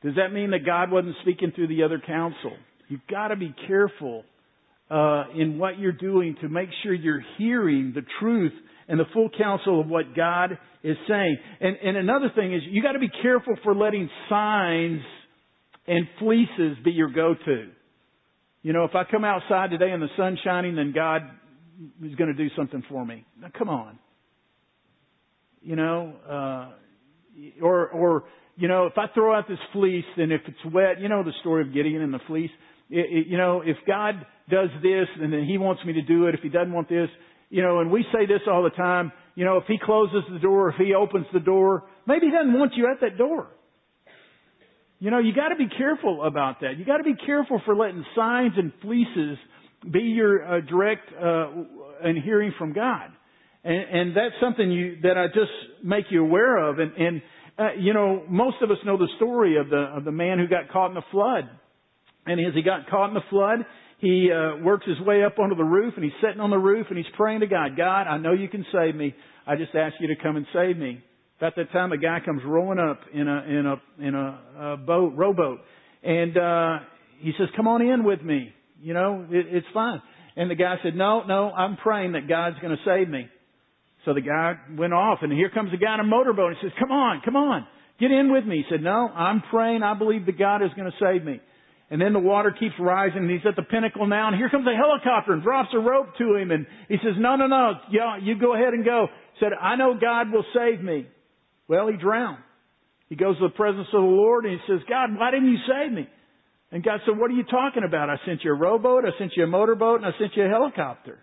Does 0.03 0.15
that 0.17 0.33
mean 0.33 0.51
that 0.51 0.65
God 0.65 0.91
wasn't 0.91 1.15
speaking 1.21 1.53
through 1.55 1.69
the 1.69 1.83
other 1.83 2.01
counsel? 2.05 2.51
You've 2.89 3.07
got 3.09 3.29
to 3.29 3.37
be 3.37 3.55
careful 3.65 4.25
uh, 4.91 5.23
in 5.35 5.57
what 5.57 5.79
you're 5.79 5.93
doing 5.93 6.35
to 6.41 6.49
make 6.49 6.67
sure 6.83 6.93
you're 6.93 7.23
hearing 7.37 7.93
the 7.95 8.03
truth 8.19 8.51
and 8.89 8.99
the 8.99 9.05
full 9.13 9.29
counsel 9.35 9.79
of 9.79 9.87
what 9.87 10.13
God 10.15 10.57
is 10.83 10.97
saying. 11.07 11.37
And, 11.61 11.77
and 11.83 11.97
another 11.97 12.31
thing 12.35 12.53
is 12.53 12.61
you 12.69 12.83
got 12.83 12.93
to 12.93 12.99
be 12.99 13.11
careful 13.21 13.55
for 13.63 13.73
letting 13.73 14.09
signs 14.29 15.01
and 15.87 16.07
fleeces 16.19 16.77
be 16.83 16.91
your 16.91 17.09
go-to. 17.09 17.69
You 18.61 18.73
know, 18.73 18.85
if 18.85 18.95
I 18.95 19.03
come 19.09 19.25
outside 19.25 19.71
today 19.71 19.91
and 19.91 20.01
the 20.01 20.07
sun's 20.15 20.39
shining, 20.43 20.75
then 20.75 20.93
God 20.93 21.23
is 22.03 22.15
going 22.15 22.29
to 22.29 22.33
do 22.33 22.49
something 22.55 22.83
for 22.89 23.05
me. 23.05 23.25
Now, 23.39 23.49
come 23.57 23.69
on. 23.69 23.99
You 25.61 25.75
know, 25.75 26.13
uh, 26.29 27.61
or, 27.61 27.87
or, 27.89 28.23
you 28.55 28.67
know, 28.67 28.85
if 28.85 28.97
I 28.97 29.05
throw 29.13 29.35
out 29.35 29.47
this 29.47 29.59
fleece, 29.71 30.05
then 30.17 30.31
if 30.31 30.41
it's 30.47 30.73
wet, 30.73 30.99
you 30.99 31.09
know 31.09 31.23
the 31.23 31.33
story 31.41 31.61
of 31.65 31.73
Gideon 31.73 32.01
and 32.01 32.13
the 32.13 32.19
fleece. 32.27 32.51
It, 32.89 33.05
it, 33.09 33.27
you 33.27 33.37
know, 33.37 33.61
if 33.65 33.77
God 33.87 34.25
does 34.49 34.69
this 34.81 35.07
and 35.19 35.31
then 35.31 35.45
He 35.45 35.57
wants 35.57 35.83
me 35.85 35.93
to 35.93 36.01
do 36.01 36.27
it, 36.27 36.35
if 36.35 36.41
He 36.41 36.49
doesn't 36.49 36.71
want 36.71 36.89
this, 36.89 37.09
you 37.53 37.61
know, 37.61 37.81
and 37.81 37.91
we 37.91 38.03
say 38.11 38.25
this 38.25 38.41
all 38.51 38.63
the 38.63 38.71
time, 38.71 39.11
you 39.35 39.45
know, 39.45 39.57
if 39.57 39.65
He 39.67 39.77
closes 39.77 40.23
the 40.33 40.39
door, 40.39 40.69
if 40.69 40.75
He 40.75 40.95
opens 40.95 41.27
the 41.31 41.39
door, 41.39 41.83
maybe 42.07 42.25
He 42.25 42.31
doesn't 42.31 42.57
want 42.57 42.73
you 42.75 42.89
at 42.91 42.99
that 43.01 43.15
door. 43.15 43.47
You 44.97 45.11
know, 45.11 45.19
you 45.19 45.35
gotta 45.35 45.55
be 45.55 45.67
careful 45.67 46.23
about 46.23 46.61
that. 46.61 46.79
You 46.79 46.85
gotta 46.85 47.03
be 47.03 47.13
careful 47.13 47.61
for 47.63 47.75
letting 47.75 48.03
signs 48.15 48.53
and 48.57 48.73
fleeces 48.81 49.37
be 49.91 49.99
your 49.99 50.43
uh, 50.43 50.61
direct, 50.61 51.07
uh, 51.13 51.51
and 52.03 52.23
hearing 52.23 52.53
from 52.57 52.73
God. 52.73 53.11
And, 53.63 53.99
and 53.99 54.17
that's 54.17 54.33
something 54.41 54.71
you, 54.71 54.97
that 55.03 55.15
I 55.15 55.27
just 55.27 55.51
make 55.83 56.05
you 56.09 56.23
aware 56.23 56.57
of. 56.57 56.79
And, 56.79 56.91
and 56.93 57.21
uh, 57.59 57.73
you 57.77 57.93
know, 57.93 58.23
most 58.27 58.63
of 58.63 58.71
us 58.71 58.77
know 58.83 58.97
the 58.97 59.09
story 59.17 59.57
of 59.57 59.69
the, 59.69 59.91
of 59.95 60.05
the 60.05 60.11
man 60.11 60.39
who 60.39 60.47
got 60.47 60.71
caught 60.71 60.87
in 60.87 60.95
the 60.95 61.03
flood. 61.11 61.47
And 62.25 62.39
as 62.39 62.55
he 62.55 62.63
got 62.63 62.89
caught 62.89 63.09
in 63.09 63.13
the 63.13 63.29
flood, 63.29 63.59
he 64.03 64.29
uh, 64.29 64.61
works 64.61 64.85
his 64.85 64.99
way 65.07 65.23
up 65.23 65.39
onto 65.39 65.55
the 65.55 65.63
roof 65.63 65.93
and 65.95 66.03
he's 66.03 66.13
sitting 66.21 66.41
on 66.41 66.49
the 66.49 66.57
roof 66.57 66.87
and 66.89 66.97
he's 66.97 67.07
praying 67.15 67.39
to 67.39 67.47
God, 67.47 67.77
God, 67.77 68.01
I 68.01 68.17
know 68.17 68.33
you 68.33 68.49
can 68.49 68.65
save 68.69 68.95
me. 68.95 69.15
I 69.47 69.55
just 69.55 69.73
ask 69.73 69.95
you 70.01 70.07
to 70.09 70.21
come 70.21 70.35
and 70.35 70.45
save 70.53 70.77
me. 70.77 71.01
About 71.37 71.55
that 71.55 71.71
time, 71.71 71.93
a 71.93 71.97
guy 71.97 72.19
comes 72.23 72.41
rolling 72.45 72.79
up 72.79 72.99
in 73.13 73.27
a 73.29 73.43
in 73.47 73.65
a 73.65 74.05
in 74.05 74.15
a, 74.15 74.73
a 74.73 74.77
boat, 74.77 75.13
rowboat, 75.15 75.59
and 76.03 76.37
uh, 76.37 76.79
he 77.19 77.31
says, 77.37 77.47
"Come 77.55 77.67
on 77.67 77.81
in 77.81 78.03
with 78.03 78.21
me. 78.21 78.53
You 78.81 78.93
know, 78.93 79.25
it, 79.29 79.45
it's 79.49 79.67
fine." 79.73 80.01
And 80.35 80.51
the 80.51 80.55
guy 80.55 80.75
said, 80.83 80.95
"No, 80.95 81.23
no, 81.25 81.51
I'm 81.51 81.77
praying 81.77 82.13
that 82.13 82.27
God's 82.27 82.57
going 82.61 82.75
to 82.75 82.83
save 82.85 83.09
me." 83.09 83.27
So 84.05 84.13
the 84.13 84.21
guy 84.21 84.55
went 84.77 84.93
off, 84.93 85.19
and 85.21 85.31
here 85.31 85.49
comes 85.49 85.71
the 85.71 85.77
guy 85.77 85.95
in 85.95 86.01
a 86.01 86.05
motorboat. 86.05 86.53
He 86.61 86.67
says, 86.67 86.73
"Come 86.79 86.91
on, 86.91 87.21
come 87.25 87.35
on, 87.35 87.65
get 87.99 88.11
in 88.11 88.31
with 88.31 88.45
me." 88.45 88.57
He 88.57 88.63
said, 88.69 88.81
"No, 88.81 89.09
I'm 89.09 89.41
praying. 89.49 89.81
I 89.81 89.97
believe 89.97 90.25
that 90.25 90.37
God 90.37 90.61
is 90.61 90.71
going 90.75 90.91
to 90.91 90.97
save 90.99 91.25
me." 91.25 91.41
And 91.93 92.01
then 92.01 92.11
the 92.11 92.17
water 92.17 92.49
keeps 92.49 92.73
rising, 92.79 93.19
and 93.19 93.29
he's 93.29 93.45
at 93.47 93.55
the 93.55 93.61
pinnacle 93.61 94.07
now, 94.07 94.27
and 94.27 94.35
here 94.35 94.49
comes 94.49 94.65
a 94.65 94.73
helicopter 94.75 95.31
and 95.31 95.43
drops 95.43 95.69
a 95.75 95.77
rope 95.77 96.17
to 96.17 96.33
him, 96.33 96.49
and 96.49 96.65
he 96.89 96.97
says, 96.97 97.13
"No, 97.19 97.35
no, 97.35 97.45
no, 97.45 97.73
you 98.19 98.33
go 98.33 98.55
ahead 98.55 98.73
and 98.73 98.83
go." 98.83 99.09
He 99.35 99.39
said, 99.39 99.53
"I 99.53 99.75
know 99.75 99.93
God 99.93 100.31
will 100.31 100.43
save 100.55 100.81
me." 100.81 101.05
Well, 101.67 101.87
he 101.89 101.95
drowned. 101.95 102.39
He 103.09 103.15
goes 103.15 103.37
to 103.37 103.43
the 103.43 103.53
presence 103.53 103.85
of 103.93 104.01
the 104.01 104.09
Lord, 104.09 104.43
and 104.43 104.59
he 104.59 104.65
says, 104.65 104.83
"God, 104.89 105.15
why 105.15 105.29
didn't 105.29 105.51
you 105.51 105.59
save 105.67 105.91
me?" 105.91 106.09
And 106.71 106.83
God 106.83 106.99
said, 107.05 107.15
"What 107.15 107.29
are 107.29 107.35
you 107.35 107.43
talking 107.43 107.83
about? 107.83 108.09
I 108.09 108.17
sent 108.25 108.43
you 108.43 108.49
a 108.53 108.55
rowboat, 108.55 109.05
I 109.05 109.15
sent 109.19 109.37
you 109.37 109.43
a 109.43 109.47
motorboat, 109.47 110.01
and 110.01 110.07
I 110.07 110.17
sent 110.17 110.35
you 110.35 110.45
a 110.45 110.49
helicopter." 110.49 111.19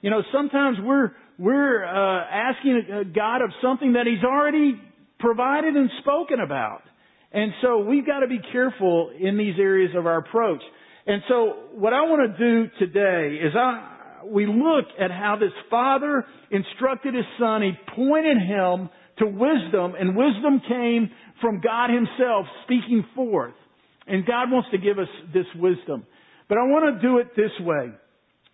You 0.00 0.10
know, 0.10 0.22
sometimes 0.30 0.78
we're 0.80 1.10
we're 1.40 1.84
uh, 1.84 2.24
asking 2.30 2.86
uh, 2.88 3.02
God 3.12 3.42
of 3.42 3.50
something 3.60 3.94
that 3.94 4.06
He's 4.06 4.22
already 4.22 4.80
provided 5.18 5.74
and 5.74 5.90
spoken 6.02 6.38
about. 6.38 6.82
And 7.34 7.52
so 7.62 7.78
we've 7.78 8.06
got 8.06 8.20
to 8.20 8.28
be 8.28 8.38
careful 8.52 9.10
in 9.18 9.36
these 9.36 9.56
areas 9.58 9.90
of 9.96 10.06
our 10.06 10.18
approach. 10.18 10.62
And 11.06 11.20
so 11.28 11.54
what 11.72 11.92
I 11.92 12.02
want 12.02 12.30
to 12.30 12.38
do 12.38 12.70
today 12.78 13.36
is 13.44 13.52
I, 13.56 14.22
we 14.24 14.46
look 14.46 14.86
at 15.00 15.10
how 15.10 15.36
this 15.38 15.52
father 15.68 16.24
instructed 16.52 17.14
his 17.14 17.24
son. 17.38 17.62
He 17.62 17.72
pointed 17.94 18.38
him 18.38 18.88
to 19.18 19.26
wisdom 19.26 19.94
and 19.98 20.16
wisdom 20.16 20.62
came 20.68 21.10
from 21.40 21.60
God 21.60 21.90
himself 21.90 22.46
speaking 22.64 23.04
forth. 23.16 23.54
And 24.06 24.24
God 24.24 24.52
wants 24.52 24.68
to 24.70 24.78
give 24.78 24.98
us 25.00 25.08
this 25.32 25.46
wisdom. 25.56 26.06
But 26.48 26.58
I 26.58 26.62
want 26.62 26.94
to 26.94 27.06
do 27.06 27.18
it 27.18 27.28
this 27.36 27.50
way. 27.60 27.90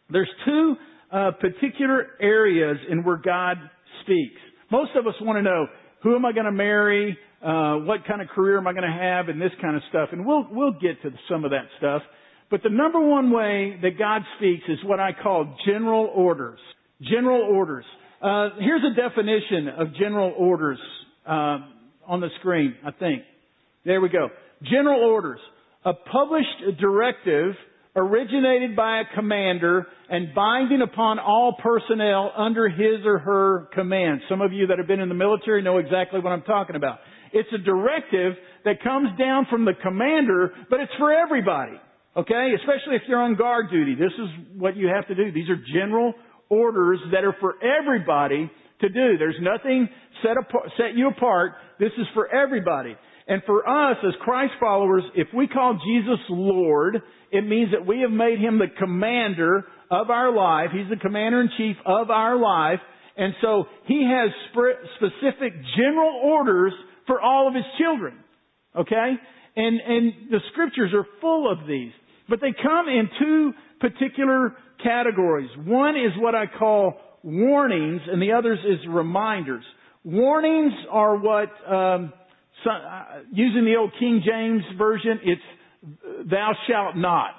There's 0.09 0.31
two 0.47 0.77
uh, 1.13 1.33
particular 1.33 2.07
areas 2.21 2.79
in 2.89 3.05
where 3.05 3.17
God 3.19 3.59
speaks. 4.03 4.41
Most 4.71 4.93
of 4.97 5.07
us 5.07 5.15
want 5.21 5.37
to 5.37 5.43
know, 5.43 5.67
who 6.03 6.17
am 6.17 6.25
I 6.25 6.33
going 6.33 6.47
to 6.47 6.53
marry? 6.53 7.19
Uh, 7.43 7.77
what 7.87 8.05
kind 8.07 8.21
of 8.21 8.29
career 8.29 8.59
am 8.59 8.67
I 8.67 8.73
going 8.73 8.85
to 8.85 8.99
have? 8.99 9.29
And 9.29 9.41
this 9.41 9.53
kind 9.63 9.77
of 9.77 9.83
stuff. 9.89 10.11
And 10.13 10.27
we'll, 10.27 10.47
we'll 10.51 10.73
get 10.73 11.01
to 11.03 11.11
some 11.29 11.45
of 11.45 11.53
that 11.53 11.65
stuff. 11.79 12.03
But 12.51 12.63
the 12.63 12.69
number 12.69 13.01
one 13.01 13.31
way 13.31 13.79
that 13.83 13.99
God 13.99 14.23
speaks 14.37 14.65
is 14.69 14.79
what 14.85 15.01
I 15.01 15.11
call 15.13 15.57
general 15.65 16.11
orders. 16.15 16.59
General 17.01 17.43
orders. 17.43 17.85
Uh, 18.21 18.51
here's 18.59 18.83
a 18.85 18.95
definition 18.95 19.69
of 19.79 19.95
general 19.95 20.35
orders 20.37 20.79
uh, 21.27 21.59
on 22.07 22.21
the 22.21 22.29
screen, 22.41 22.75
I 22.85 22.91
think. 22.91 23.23
There 23.85 24.01
we 24.01 24.11
go. 24.11 24.29
General 24.63 25.01
orders. 25.01 25.41
A 25.85 25.95
published 25.95 26.79
directive 26.79 27.55
originated 27.97 28.77
by 28.77 29.01
a 29.01 29.05
commander 29.15 29.87
and 30.09 30.35
binding 30.35 30.83
upon 30.83 31.19
all 31.19 31.57
personnel 31.63 32.33
under 32.37 32.69
his 32.69 33.05
or 33.05 33.19
her 33.19 33.69
command. 33.75 34.21
Some 34.29 34.41
of 34.41 34.53
you 34.53 34.67
that 34.69 34.79
have 34.79 34.87
been 34.87 35.01
in 35.01 35.09
the 35.09 35.15
military 35.15 35.63
know 35.63 35.79
exactly 35.79 36.21
what 36.21 36.31
I'm 36.31 36.43
talking 36.43 36.77
about. 36.77 36.99
It's 37.33 37.49
a 37.55 37.59
directive 37.59 38.35
that 38.65 38.83
comes 38.83 39.09
down 39.19 39.47
from 39.51 39.65
the 39.65 39.75
commander, 39.83 40.53
but 40.69 40.81
it's 40.81 40.93
for 40.99 41.13
everybody. 41.13 41.81
Okay? 42.17 42.53
Especially 42.57 42.97
if 42.97 43.03
you're 43.09 43.23
on 43.23 43.37
guard 43.37 43.71
duty. 43.71 43.95
This 43.95 44.13
is 44.13 44.29
what 44.57 44.77
you 44.77 44.89
have 44.89 45.07
to 45.09 45.15
do. 45.15 45.33
These 45.33 45.49
are 45.49 45.59
general 45.73 46.15
orders 46.49 46.99
that 47.13 47.25
are 47.25 47.37
for 47.41 47.55
everybody 47.63 48.51
to 48.81 48.89
do. 48.89 49.19
There's 49.19 49.39
nothing 49.41 49.89
set, 50.23 50.37
apart, 50.37 50.71
set 50.77 50.97
you 50.97 51.09
apart. 51.09 51.53
This 51.79 51.93
is 51.99 52.07
for 52.15 52.29
everybody. 52.35 52.97
And 53.29 53.43
for 53.47 53.69
us 53.69 53.97
as 54.05 54.13
Christ 54.23 54.55
followers, 54.59 55.05
if 55.15 55.29
we 55.33 55.47
call 55.47 55.79
Jesus 55.87 56.19
Lord, 56.29 57.01
it 57.31 57.47
means 57.47 57.71
that 57.71 57.87
we 57.87 58.01
have 58.01 58.11
made 58.11 58.41
Him 58.41 58.59
the 58.59 58.67
commander 58.77 59.65
of 59.91 60.11
our 60.11 60.35
life. 60.35 60.71
He's 60.73 60.91
the 60.91 61.01
commander 61.01 61.41
in 61.41 61.51
chief 61.57 61.77
of 61.87 62.11
our 62.11 62.37
life. 62.37 62.81
And 63.17 63.35
so 63.41 63.67
He 63.87 64.05
has 64.11 64.31
specific 64.97 65.53
general 65.77 66.21
orders 66.25 66.73
for 67.11 67.21
all 67.21 67.49
of 67.49 67.55
His 67.55 67.65
children. 67.77 68.15
Okay? 68.79 69.15
And, 69.57 69.81
and 69.81 70.13
the 70.31 70.39
scriptures 70.53 70.93
are 70.95 71.05
full 71.21 71.51
of 71.51 71.67
these. 71.67 71.91
But 72.29 72.41
they 72.41 72.55
come 72.63 72.87
in 72.87 73.09
two 73.19 73.53
particular 73.81 74.55
categories. 74.81 75.51
One 75.65 75.97
is 75.97 76.13
what 76.19 76.37
I 76.37 76.45
call 76.47 76.95
warnings, 77.25 78.01
and 78.07 78.23
the 78.23 78.31
others 78.31 78.61
is 78.65 78.79
reminders. 78.89 79.65
Warnings 80.05 80.73
are 80.89 81.17
what, 81.17 81.51
um, 81.69 82.13
so, 82.63 82.71
uh, 82.71 83.05
using 83.33 83.65
the 83.65 83.75
old 83.75 83.91
King 83.99 84.23
James 84.25 84.63
version, 84.79 85.19
it's 85.25 86.31
thou 86.31 86.53
shalt 86.69 86.97
nots. 86.97 87.35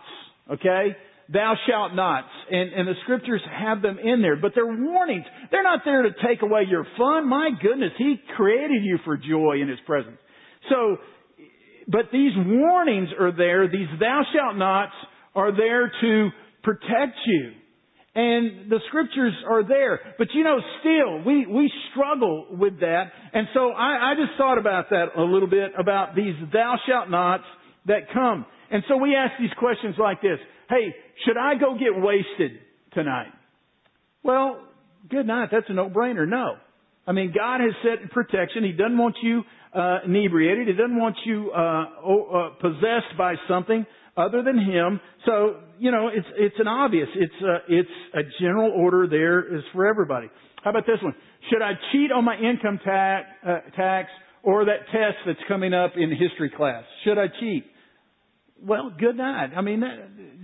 Okay? 0.52 0.98
Thou 1.32 1.56
shalt 1.68 1.94
nots. 1.94 2.28
And, 2.50 2.74
and 2.74 2.88
the 2.88 2.94
scriptures 3.04 3.42
have 3.50 3.82
them 3.82 3.98
in 4.00 4.22
there, 4.22 4.36
but 4.36 4.52
they're 4.54 4.66
warnings. 4.66 5.26
They're 5.52 5.64
not 5.64 5.82
there 5.86 6.04
to 6.04 6.10
take 6.28 6.42
away 6.42 6.64
your 6.70 6.86
fun. 6.98 7.30
My 7.30 7.52
goodness, 7.62 7.92
He 7.98 8.16
created 8.36 8.84
you 8.84 9.00
for 9.06 9.18
joy 9.18 9.62
in 9.62 9.70
His 9.70 9.80
presence. 9.86 10.18
So, 10.70 10.98
but 11.88 12.12
these 12.12 12.32
warnings 12.36 13.10
are 13.20 13.36
there, 13.36 13.68
these 13.68 13.88
thou 14.00 14.24
shalt 14.34 14.58
nots 14.58 14.94
are 15.36 15.56
there 15.56 15.92
to 16.02 16.30
protect 16.64 17.18
you. 17.26 17.52
And 18.14 18.70
the 18.70 18.80
scriptures 18.90 19.34
are 19.50 19.66
there. 19.66 20.02
But 20.18 20.28
you 20.34 20.44
know, 20.44 20.60
still, 20.82 21.24
we, 21.26 21.46
we 21.46 21.72
struggle 21.92 22.48
with 22.52 22.82
that. 22.82 23.06
And 23.34 23.48
so 23.54 23.70
I, 23.70 24.12
I 24.12 24.14
just 24.16 24.38
thought 24.38 24.58
about 24.58 24.90
that 24.90 25.16
a 25.18 25.24
little 25.24 25.48
bit, 25.50 25.72
about 25.80 26.14
these 26.14 26.36
thou 26.52 26.76
shalt 26.86 27.10
nots 27.10 27.46
that 27.86 28.12
come. 28.14 28.46
And 28.70 28.84
so 28.88 28.98
we 28.98 29.16
ask 29.16 29.34
these 29.40 29.54
questions 29.58 29.96
like 30.00 30.22
this. 30.22 30.40
Hey, 30.70 30.96
should 31.26 31.38
I 31.38 31.56
go 31.56 31.78
get 31.78 32.02
wasted 32.02 32.60
tonight? 32.94 33.32
Well, 34.24 34.62
good 35.10 35.28
night. 35.28 35.50
That's 35.52 35.66
a 35.70 35.74
no-brainer. 35.74 36.28
No. 36.28 36.56
I 37.06 37.12
mean, 37.12 37.34
God 37.36 37.60
has 37.62 37.74
set 37.84 38.12
protection. 38.12 38.64
He 38.64 38.72
doesn't 38.72 38.98
want 38.98 39.16
you 39.22 39.42
uh, 39.74 40.00
inebriated. 40.06 40.68
He 40.68 40.74
doesn't 40.74 40.98
want 40.98 41.18
you 41.26 41.52
uh, 41.52 41.60
uh, 41.60 42.50
possessed 42.62 43.18
by 43.18 43.36
something 43.48 43.86
other 44.16 44.44
than 44.44 44.58
Him. 44.58 45.00
So, 45.26 45.62
you 45.80 45.92
know, 45.92 46.10
it's, 46.14 46.28
it's 46.38 46.56
an 46.60 46.68
obvious, 46.68 47.08
it's 47.16 47.42
a, 47.42 47.58
it's 47.68 47.90
a 48.14 48.22
general 48.40 48.72
order 48.72 49.08
there 49.08 49.56
is 49.56 49.64
for 49.74 49.88
everybody. 49.88 50.30
How 50.64 50.70
about 50.70 50.86
this 50.86 51.02
one? 51.02 51.16
Should 51.50 51.62
I 51.62 51.72
cheat 51.92 52.12
on 52.12 52.24
my 52.24 52.38
income 52.38 52.80
tax, 52.84 53.28
uh, 53.46 53.60
tax 53.76 54.10
or 54.44 54.66
that 54.66 54.88
test 54.92 55.18
that's 55.26 55.40
coming 55.48 55.74
up 55.74 55.94
in 55.96 56.10
history 56.10 56.52
class? 56.56 56.84
Should 57.04 57.18
I 57.18 57.28
cheat? 57.40 57.66
Well, 58.64 58.92
good 58.98 59.18
night. 59.18 59.52
I 59.56 59.62
mean, 59.62 59.82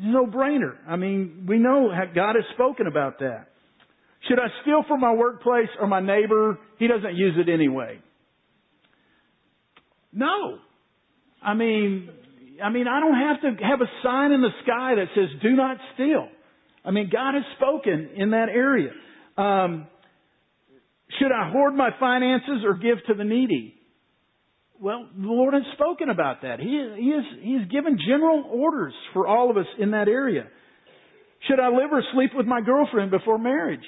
no 0.02 0.26
brainer. 0.26 0.76
I 0.88 0.96
mean, 0.96 1.46
we 1.48 1.60
know 1.60 1.92
God 2.16 2.36
has 2.36 2.46
spoken 2.56 2.88
about 2.88 3.20
that. 3.20 3.48
Should 4.28 4.40
I 4.40 4.48
steal 4.64 4.84
from 4.88 5.02
my 5.02 5.14
workplace 5.14 5.70
or 5.80 5.88
my 5.88 6.02
neighbor? 6.02 6.58
He 6.80 6.88
doesn't 6.88 7.16
use 7.16 7.36
it 7.38 7.52
anyway. 7.52 8.00
No. 10.12 10.58
I 11.44 11.54
mean, 11.54 12.10
I 12.64 12.70
mean, 12.70 12.88
I 12.88 13.00
don't 13.00 13.14
have 13.14 13.42
to 13.42 13.64
have 13.64 13.82
a 13.82 13.90
sign 14.04 14.32
in 14.32 14.42
the 14.42 14.50
sky 14.64 14.96
that 14.96 15.06
says, 15.16 15.42
do 15.44 15.56
not 15.56 15.78
steal. 15.94 16.28
I 16.84 16.92
mean, 16.92 17.10
God 17.12 17.36
has 17.36 17.44
spoken 17.58 18.10
in 18.16 18.32
that 18.32 18.50
area. 18.50 18.92
Um, 19.38 19.88
should 21.20 21.32
I 21.32 21.52
hoard 21.52 21.76
my 21.76 21.90
finances 22.00 22.64
or 22.66 22.74
give 22.74 22.98
to 23.08 23.14
the 23.14 23.24
needy? 23.24 23.77
Well, 24.80 25.08
the 25.16 25.28
Lord 25.28 25.54
has 25.54 25.64
spoken 25.74 26.10
about 26.10 26.44
that. 26.44 26.60
He, 26.60 26.66
he, 26.66 27.10
is, 27.10 27.26
he 27.42 27.54
has 27.60 27.68
given 27.70 27.98
general 28.08 28.44
orders 28.52 28.94
for 29.14 29.28
all 29.28 29.50
of 29.50 29.58
us 29.58 29.66
in 29.80 29.92
that 29.92 30.08
area. 30.08 30.48
Should 31.48 31.60
I 31.60 31.70
live 31.70 31.92
or 31.92 32.04
sleep 32.14 32.32
with 32.36 32.46
my 32.46 32.62
girlfriend 32.62 33.12
before 33.12 33.38
marriage? 33.38 33.86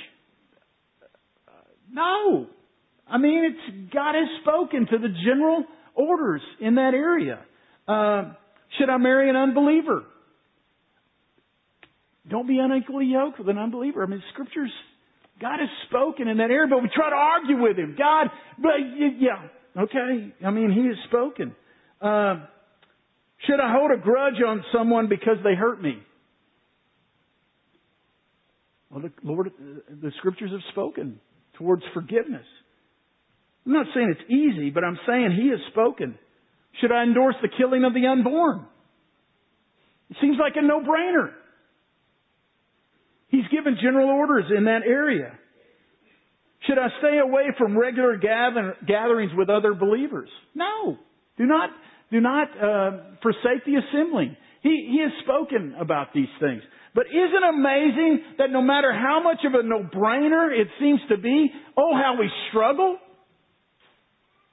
No. 1.91 2.48
I 3.08 3.17
mean, 3.17 3.43
it's 3.46 3.93
God 3.93 4.13
has 4.15 4.27
spoken 4.41 4.88
to 4.91 4.98
the 4.98 5.10
general 5.25 5.65
orders 5.96 6.41
in 6.60 6.75
that 6.75 6.93
area. 6.93 7.39
Uh, 7.88 8.34
should 8.77 8.89
I 8.89 8.98
marry 8.98 9.29
an 9.29 9.36
unbeliever? 9.36 10.03
Don't 12.29 12.48
be 12.48 12.60
unequally 12.60 13.05
yoked 13.05 13.39
with 13.39 13.50
an 13.50 13.58
unbeliever. 13.58 14.03
I 14.03 14.05
mean, 14.05 14.22
scriptures, 14.34 14.72
God 15.41 15.60
has 15.60 15.69
spoken 15.88 16.27
in 16.27 16.38
that 16.38 16.51
area, 16.51 16.67
but 16.69 16.84
we 16.84 16.89
try 16.93 17.10
to 17.10 17.15
argue 17.15 17.60
with 17.60 17.77
Him. 17.77 17.96
God, 17.98 18.27
but 18.62 18.77
yeah, 19.19 19.48
okay. 19.78 20.34
I 20.46 20.50
mean, 20.52 20.72
He 20.72 20.88
has 20.88 20.98
spoken. 21.08 21.56
Uh, 22.02 22.46
should 23.46 23.60
I 23.60 23.72
hold 23.72 23.92
a 23.92 24.02
grudge 24.02 24.42
on 24.46 24.64
someone 24.74 25.08
because 25.08 25.38
they 25.44 25.56
hurt 25.56 25.82
me? 25.82 26.00
Well, 28.90 29.02
the 29.02 29.12
Lord, 29.24 29.52
the 29.58 30.12
scriptures 30.18 30.52
have 30.52 30.62
spoken 30.72 31.20
towards 31.58 31.84
forgiveness. 31.94 32.46
I'm 33.66 33.74
not 33.74 33.86
saying 33.94 34.16
it's 34.18 34.32
easy, 34.32 34.72
but 34.72 34.84
I'm 34.84 34.98
saying 35.08 35.38
He 35.40 35.50
has 35.50 35.60
spoken. 35.72 36.18
Should 36.82 36.92
I 36.92 37.04
endorse 37.04 37.36
the 37.42 37.50
killing 37.56 37.84
of 37.84 37.94
the 37.94 38.08
unborn? 38.08 38.66
It 40.10 40.18
seems 40.22 40.38
like 40.40 40.54
a 40.56 40.62
no-brainer. 40.62 41.32
He's 43.28 43.46
given 43.52 43.78
general 43.82 44.10
orders 44.10 44.46
in 44.56 44.66
that 44.66 44.82
area. 44.86 45.38
Should 46.70 46.78
I 46.78 46.88
stay 47.00 47.18
away 47.18 47.48
from 47.58 47.76
regular 47.76 48.16
gather, 48.18 48.78
gatherings 48.86 49.32
with 49.36 49.50
other 49.50 49.74
believers? 49.74 50.30
No. 50.54 50.98
Do 51.36 51.48
not, 51.48 51.72
do 52.12 52.22
not 52.22 52.48
uh, 52.50 52.92
forsake 53.24 53.66
the 53.66 53.78
assembling. 53.78 54.38
He, 54.62 54.88
he 54.92 55.02
has 55.02 55.12
spoken 55.24 55.74
about 55.80 56.14
these 56.14 56.30
things. 56.40 56.62
But 56.94 57.08
isn't 57.08 57.44
it 57.44 57.56
amazing 57.56 58.20
that 58.38 58.52
no 58.52 58.62
matter 58.62 58.94
how 58.94 59.20
much 59.24 59.40
of 59.46 59.54
a 59.54 59.64
no-brainer 59.64 60.52
it 60.52 60.68
seems 60.80 61.00
to 61.10 61.18
be, 61.18 61.50
oh, 61.76 61.94
how 61.96 62.18
we 62.20 62.30
struggle? 62.50 62.98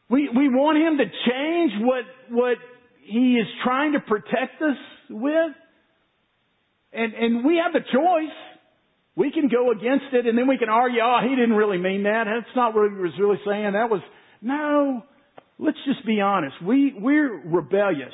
We, 0.08 0.30
we 0.34 0.48
want 0.48 0.78
Him 0.78 0.96
to 0.96 1.04
change 1.04 1.72
what, 1.84 2.04
what 2.30 2.56
He 3.04 3.34
is 3.34 3.46
trying 3.62 3.92
to 3.92 4.00
protect 4.00 4.62
us 4.62 4.76
with. 5.10 5.52
And, 6.94 7.12
and 7.12 7.44
we 7.44 7.60
have 7.62 7.74
the 7.74 7.80
choice. 7.80 8.36
We 9.16 9.32
can 9.32 9.48
go 9.48 9.70
against 9.72 10.12
it 10.12 10.26
and 10.26 10.36
then 10.36 10.46
we 10.46 10.58
can 10.58 10.68
argue, 10.68 11.00
oh, 11.02 11.18
he 11.22 11.34
didn't 11.34 11.56
really 11.56 11.78
mean 11.78 12.02
that. 12.02 12.24
That's 12.26 12.54
not 12.54 12.74
what 12.74 12.90
he 12.90 12.96
was 12.98 13.12
really 13.18 13.40
saying. 13.46 13.72
That 13.72 13.90
was, 13.90 14.02
no. 14.42 15.02
Let's 15.58 15.78
just 15.86 16.06
be 16.06 16.20
honest. 16.20 16.54
We, 16.62 16.94
we're 16.98 17.40
rebellious. 17.46 18.12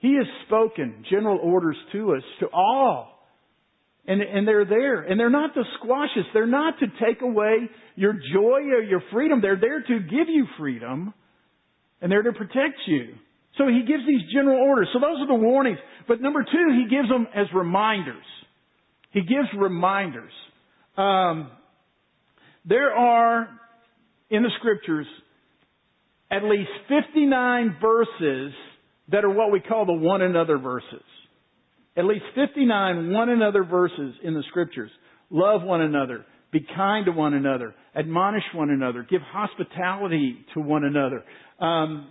He 0.00 0.14
has 0.16 0.26
spoken 0.46 1.04
general 1.10 1.38
orders 1.42 1.76
to 1.92 2.14
us, 2.14 2.22
to 2.40 2.48
all. 2.52 3.14
And, 4.06 4.20
and 4.20 4.46
they're 4.46 4.66
there. 4.66 5.00
And 5.00 5.18
they're 5.18 5.30
not 5.30 5.54
to 5.54 5.62
squash 5.78 6.10
us. 6.18 6.24
They're 6.34 6.46
not 6.46 6.78
to 6.80 6.86
take 7.02 7.22
away 7.22 7.70
your 7.96 8.12
joy 8.12 8.60
or 8.72 8.82
your 8.82 9.02
freedom. 9.10 9.40
They're 9.40 9.60
there 9.60 9.80
to 9.80 9.98
give 10.00 10.28
you 10.28 10.46
freedom. 10.58 11.14
And 12.02 12.12
they're 12.12 12.22
to 12.22 12.32
protect 12.32 12.78
you. 12.86 13.14
So 13.56 13.66
he 13.66 13.80
gives 13.80 14.06
these 14.06 14.20
general 14.32 14.60
orders. 14.60 14.88
So 14.92 15.00
those 15.00 15.18
are 15.20 15.26
the 15.26 15.34
warnings. 15.34 15.78
But 16.06 16.20
number 16.20 16.42
two, 16.44 16.66
he 16.72 16.94
gives 16.94 17.08
them 17.08 17.26
as 17.34 17.46
reminders. 17.54 18.24
He 19.10 19.20
gives 19.20 19.48
reminders. 19.56 20.32
Um, 20.96 21.50
there 22.64 22.92
are 22.92 23.48
in 24.30 24.42
the 24.42 24.50
scriptures 24.58 25.06
at 26.30 26.44
least 26.44 26.70
59 26.88 27.76
verses 27.80 28.52
that 29.10 29.24
are 29.24 29.30
what 29.30 29.50
we 29.50 29.60
call 29.60 29.86
the 29.86 29.92
one 29.92 30.20
another 30.20 30.58
verses. 30.58 31.02
At 31.96 32.04
least 32.04 32.24
59 32.34 33.12
one 33.12 33.30
another 33.30 33.64
verses 33.64 34.14
in 34.22 34.34
the 34.34 34.42
scriptures. 34.48 34.90
Love 35.30 35.62
one 35.62 35.80
another. 35.80 36.24
Be 36.52 36.60
kind 36.76 37.06
to 37.06 37.12
one 37.12 37.34
another. 37.34 37.74
Admonish 37.96 38.44
one 38.54 38.70
another. 38.70 39.06
Give 39.08 39.20
hospitality 39.22 40.44
to 40.54 40.60
one 40.60 40.84
another. 40.84 41.24
Um, 41.60 42.08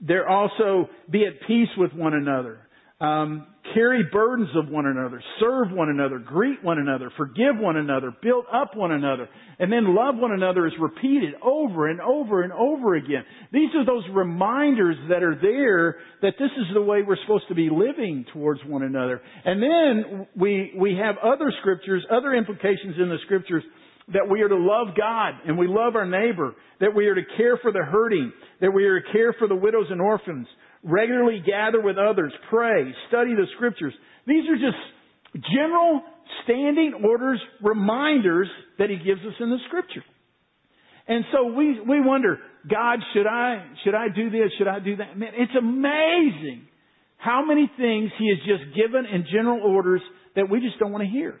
there 0.00 0.28
also 0.28 0.88
be 1.10 1.24
at 1.24 1.46
peace 1.46 1.68
with 1.76 1.92
one 1.92 2.14
another. 2.14 2.60
Um, 3.00 3.48
carry 3.74 4.04
burdens 4.12 4.50
of 4.54 4.68
one 4.68 4.86
another, 4.86 5.20
serve 5.40 5.72
one 5.72 5.88
another, 5.88 6.20
greet 6.20 6.62
one 6.62 6.78
another, 6.78 7.10
forgive 7.16 7.58
one 7.58 7.76
another, 7.76 8.14
build 8.22 8.44
up 8.52 8.76
one 8.76 8.92
another, 8.92 9.28
and 9.58 9.72
then 9.72 9.96
love 9.96 10.14
one 10.16 10.30
another 10.30 10.64
is 10.66 10.72
repeated 10.78 11.34
over 11.42 11.88
and 11.88 12.00
over 12.00 12.42
and 12.42 12.52
over 12.52 12.94
again. 12.94 13.24
These 13.52 13.70
are 13.74 13.84
those 13.84 14.04
reminders 14.14 14.96
that 15.08 15.24
are 15.24 15.36
there 15.42 15.96
that 16.22 16.34
this 16.38 16.50
is 16.56 16.66
the 16.72 16.82
way 16.82 17.02
we're 17.02 17.18
supposed 17.22 17.48
to 17.48 17.54
be 17.56 17.68
living 17.68 18.26
towards 18.32 18.60
one 18.64 18.84
another. 18.84 19.20
And 19.44 19.60
then 19.60 20.26
we, 20.36 20.72
we 20.78 20.96
have 20.96 21.16
other 21.18 21.52
scriptures, 21.60 22.04
other 22.12 22.32
implications 22.32 22.94
in 23.02 23.08
the 23.08 23.18
scriptures 23.24 23.64
that 24.12 24.28
we 24.30 24.42
are 24.42 24.48
to 24.48 24.56
love 24.56 24.94
God 24.96 25.34
and 25.46 25.58
we 25.58 25.66
love 25.66 25.96
our 25.96 26.06
neighbor, 26.06 26.54
that 26.80 26.94
we 26.94 27.06
are 27.06 27.14
to 27.14 27.24
care 27.36 27.58
for 27.60 27.72
the 27.72 27.82
hurting, 27.82 28.32
that 28.60 28.70
we 28.70 28.84
are 28.84 29.00
to 29.00 29.12
care 29.12 29.34
for 29.36 29.48
the 29.48 29.56
widows 29.56 29.86
and 29.90 30.00
orphans, 30.00 30.46
regularly 30.84 31.42
gather 31.44 31.80
with 31.80 31.96
others, 31.98 32.32
pray, 32.50 32.94
study 33.08 33.34
the 33.34 33.46
scriptures. 33.56 33.94
These 34.26 34.44
are 34.48 34.56
just 34.56 35.46
general 35.54 36.02
standing 36.44 37.02
orders, 37.04 37.40
reminders 37.62 38.48
that 38.78 38.90
he 38.90 38.96
gives 38.96 39.20
us 39.20 39.34
in 39.40 39.50
the 39.50 39.58
scripture. 39.66 40.04
And 41.06 41.24
so 41.32 41.52
we, 41.52 41.80
we 41.80 42.00
wonder, 42.00 42.38
God, 42.70 42.98
should 43.12 43.26
I, 43.26 43.64
should 43.84 43.94
I 43.94 44.08
do 44.14 44.30
this? 44.30 44.52
Should 44.58 44.68
I 44.68 44.78
do 44.78 44.96
that? 44.96 45.18
Man, 45.18 45.32
it's 45.34 45.52
amazing 45.58 46.66
how 47.18 47.44
many 47.44 47.70
things 47.76 48.10
he 48.18 48.28
has 48.30 48.38
just 48.46 48.76
given 48.76 49.04
in 49.06 49.24
general 49.30 49.60
orders 49.62 50.00
that 50.36 50.48
we 50.50 50.60
just 50.60 50.78
don't 50.78 50.92
want 50.92 51.04
to 51.04 51.10
hear. 51.10 51.40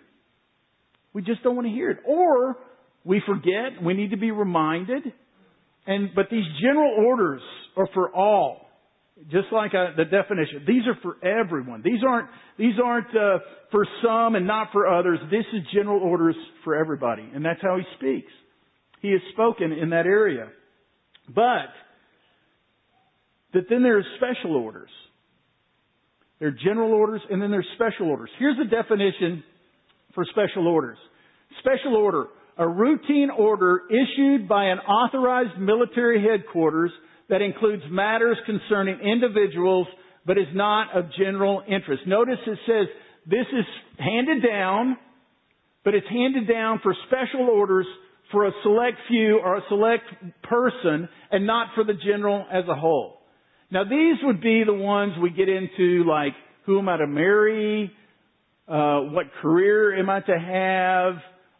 We 1.12 1.22
just 1.22 1.42
don't 1.42 1.56
want 1.56 1.66
to 1.66 1.72
hear 1.72 1.90
it. 1.90 1.98
Or 2.06 2.56
we 3.04 3.22
forget, 3.26 3.82
we 3.82 3.94
need 3.94 4.10
to 4.10 4.16
be 4.16 4.30
reminded. 4.30 5.02
And, 5.86 6.10
but 6.14 6.26
these 6.30 6.44
general 6.60 6.94
orders 7.06 7.42
are 7.76 7.88
for 7.94 8.10
all. 8.14 8.63
Just 9.30 9.46
like 9.52 9.72
uh, 9.74 9.96
the 9.96 10.04
definition, 10.04 10.64
these 10.66 10.82
are 10.88 10.98
for 11.00 11.24
everyone. 11.24 11.82
These 11.84 12.02
aren't 12.06 12.28
these 12.58 12.74
aren't 12.84 13.10
uh, 13.10 13.38
for 13.70 13.86
some 14.02 14.34
and 14.34 14.44
not 14.44 14.68
for 14.72 14.88
others. 14.88 15.20
This 15.30 15.44
is 15.52 15.62
general 15.72 16.00
orders 16.00 16.34
for 16.64 16.74
everybody, 16.74 17.22
and 17.32 17.44
that's 17.44 17.62
how 17.62 17.76
he 17.76 17.84
speaks. 17.96 18.32
He 19.02 19.12
has 19.12 19.20
spoken 19.32 19.72
in 19.72 19.90
that 19.90 20.06
area, 20.06 20.48
but 21.32 21.70
that 23.52 23.66
then 23.70 23.84
there 23.84 23.98
are 23.98 24.04
special 24.16 24.56
orders. 24.56 24.90
There 26.40 26.48
are 26.48 26.56
general 26.64 26.92
orders, 26.92 27.20
and 27.30 27.40
then 27.40 27.52
there's 27.52 27.68
special 27.76 28.08
orders. 28.08 28.30
Here's 28.40 28.58
the 28.58 28.64
definition 28.64 29.44
for 30.14 30.24
special 30.24 30.66
orders. 30.66 30.98
Special 31.60 31.94
order, 31.94 32.26
a 32.58 32.68
routine 32.68 33.30
order 33.30 33.82
issued 33.88 34.48
by 34.48 34.64
an 34.64 34.78
authorized 34.80 35.58
military 35.60 36.20
headquarters 36.20 36.90
that 37.28 37.42
includes 37.42 37.82
matters 37.90 38.36
concerning 38.46 39.00
individuals 39.00 39.86
but 40.26 40.38
is 40.38 40.46
not 40.54 40.96
of 40.96 41.06
general 41.18 41.62
interest. 41.68 42.02
Notice 42.06 42.38
it 42.46 42.58
says 42.66 42.86
this 43.26 43.46
is 43.52 43.64
handed 43.98 44.42
down, 44.42 44.96
but 45.84 45.94
it's 45.94 46.06
handed 46.08 46.48
down 46.48 46.80
for 46.82 46.94
special 47.06 47.48
orders 47.48 47.86
for 48.32 48.46
a 48.46 48.52
select 48.62 48.96
few 49.08 49.38
or 49.38 49.56
a 49.56 49.62
select 49.68 50.04
person 50.42 51.08
and 51.30 51.46
not 51.46 51.68
for 51.74 51.84
the 51.84 51.92
general 51.94 52.46
as 52.50 52.64
a 52.68 52.74
whole. 52.74 53.20
Now 53.70 53.84
these 53.84 54.16
would 54.22 54.40
be 54.40 54.62
the 54.64 54.74
ones 54.74 55.12
we 55.22 55.30
get 55.30 55.48
into 55.48 56.04
like 56.08 56.32
who 56.64 56.78
am 56.78 56.88
I 56.88 56.96
to 56.96 57.06
marry, 57.06 57.92
uh, 58.66 59.00
what 59.00 59.26
career 59.42 59.98
am 59.98 60.08
I 60.08 60.20
to 60.20 60.38
have, 60.38 61.14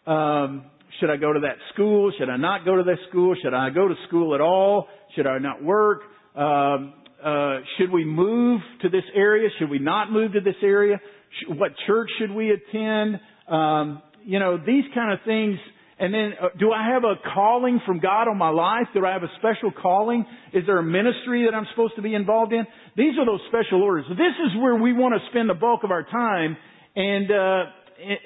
um, 0.07 0.65
should 1.01 1.11
I 1.11 1.17
go 1.17 1.33
to 1.33 1.41
that 1.41 1.57
school? 1.73 2.13
Should 2.19 2.31
I 2.31 2.37
not 2.37 2.65
go 2.65 2.77
to 2.77 2.83
that 2.83 2.99
school? 3.09 3.35
Should 3.43 3.55
I 3.55 3.71
go 3.71 3.89
to 3.89 3.95
school 4.09 4.35
at 4.35 4.41
all? 4.41 4.89
Should 5.17 5.27
I 5.27 5.39
not 5.39 5.63
work? 5.63 6.03
Um, 6.37 6.95
uh, 7.25 7.61
should 7.79 7.91
we 7.91 8.05
move 8.05 8.61
to 8.83 8.89
this 8.89 9.05
area? 9.15 9.49
Should 9.59 9.71
we 9.71 9.79
not 9.79 10.13
move 10.13 10.33
to 10.35 10.41
this 10.41 10.57
area? 10.63 11.01
What 11.49 11.73
church 11.87 12.11
should 12.19 12.31
we 12.31 12.51
attend? 12.51 13.21
Um, 13.49 14.03
you 14.25 14.39
know, 14.39 14.59
these 14.59 14.85
kind 14.95 15.13
of 15.13 15.21
things. 15.25 15.59
And 15.99 16.13
then, 16.13 16.33
uh, 16.41 16.49
do 16.59 16.73
I 16.73 16.91
have 16.93 17.05
a 17.05 17.15
calling 17.35 17.81
from 17.87 18.01
God 18.01 18.29
on 18.29 18.37
my 18.37 18.51
life? 18.51 18.89
Do 18.95 19.07
I 19.07 19.13
have 19.13 19.23
a 19.23 19.31
special 19.39 19.71
calling? 19.71 20.27
Is 20.53 20.65
there 20.67 20.79
a 20.79 20.83
ministry 20.83 21.47
that 21.49 21.55
I'm 21.55 21.67
supposed 21.71 21.95
to 21.97 22.03
be 22.03 22.15
involved 22.15 22.53
in? 22.53 22.67
These 22.97 23.15
are 23.19 23.25
those 23.25 23.41
special 23.49 23.83
orders. 23.83 24.05
This 24.11 24.35
is 24.45 24.61
where 24.61 24.75
we 24.75 24.93
want 24.93 25.15
to 25.15 25.31
spend 25.31 25.49
the 25.49 25.55
bulk 25.55 25.85
of 25.85 25.91
our 25.91 26.03
time. 26.03 26.57
And, 26.97 27.31
uh, 27.31 27.65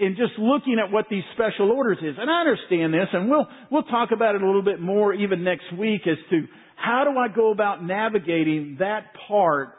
in 0.01 0.17
just 0.17 0.33
looking 0.39 0.79
at 0.85 0.93
what 0.93 1.07
these 1.11 1.23
special 1.35 1.71
orders 1.71 1.99
is. 2.03 2.17
And 2.19 2.31
I 2.31 2.41
understand 2.41 2.95
this, 2.95 3.09
and 3.13 3.31
we'll, 3.31 3.47
we'll 3.71 3.83
talk 3.85 4.11
about 4.13 4.35
it 4.35 4.43
a 4.43 4.47
little 4.47 4.63
bit 4.63 4.81
more 4.81 5.13
even 5.13 5.45
next 5.45 5.73
week 5.79 6.03
as 6.07 6.17
to 6.31 6.47
how 6.77 7.05
do 7.05 7.19
I 7.19 7.29
go 7.35 7.51
about 7.51 7.85
navigating 7.85 8.77
that 8.81 9.07
part 9.27 9.71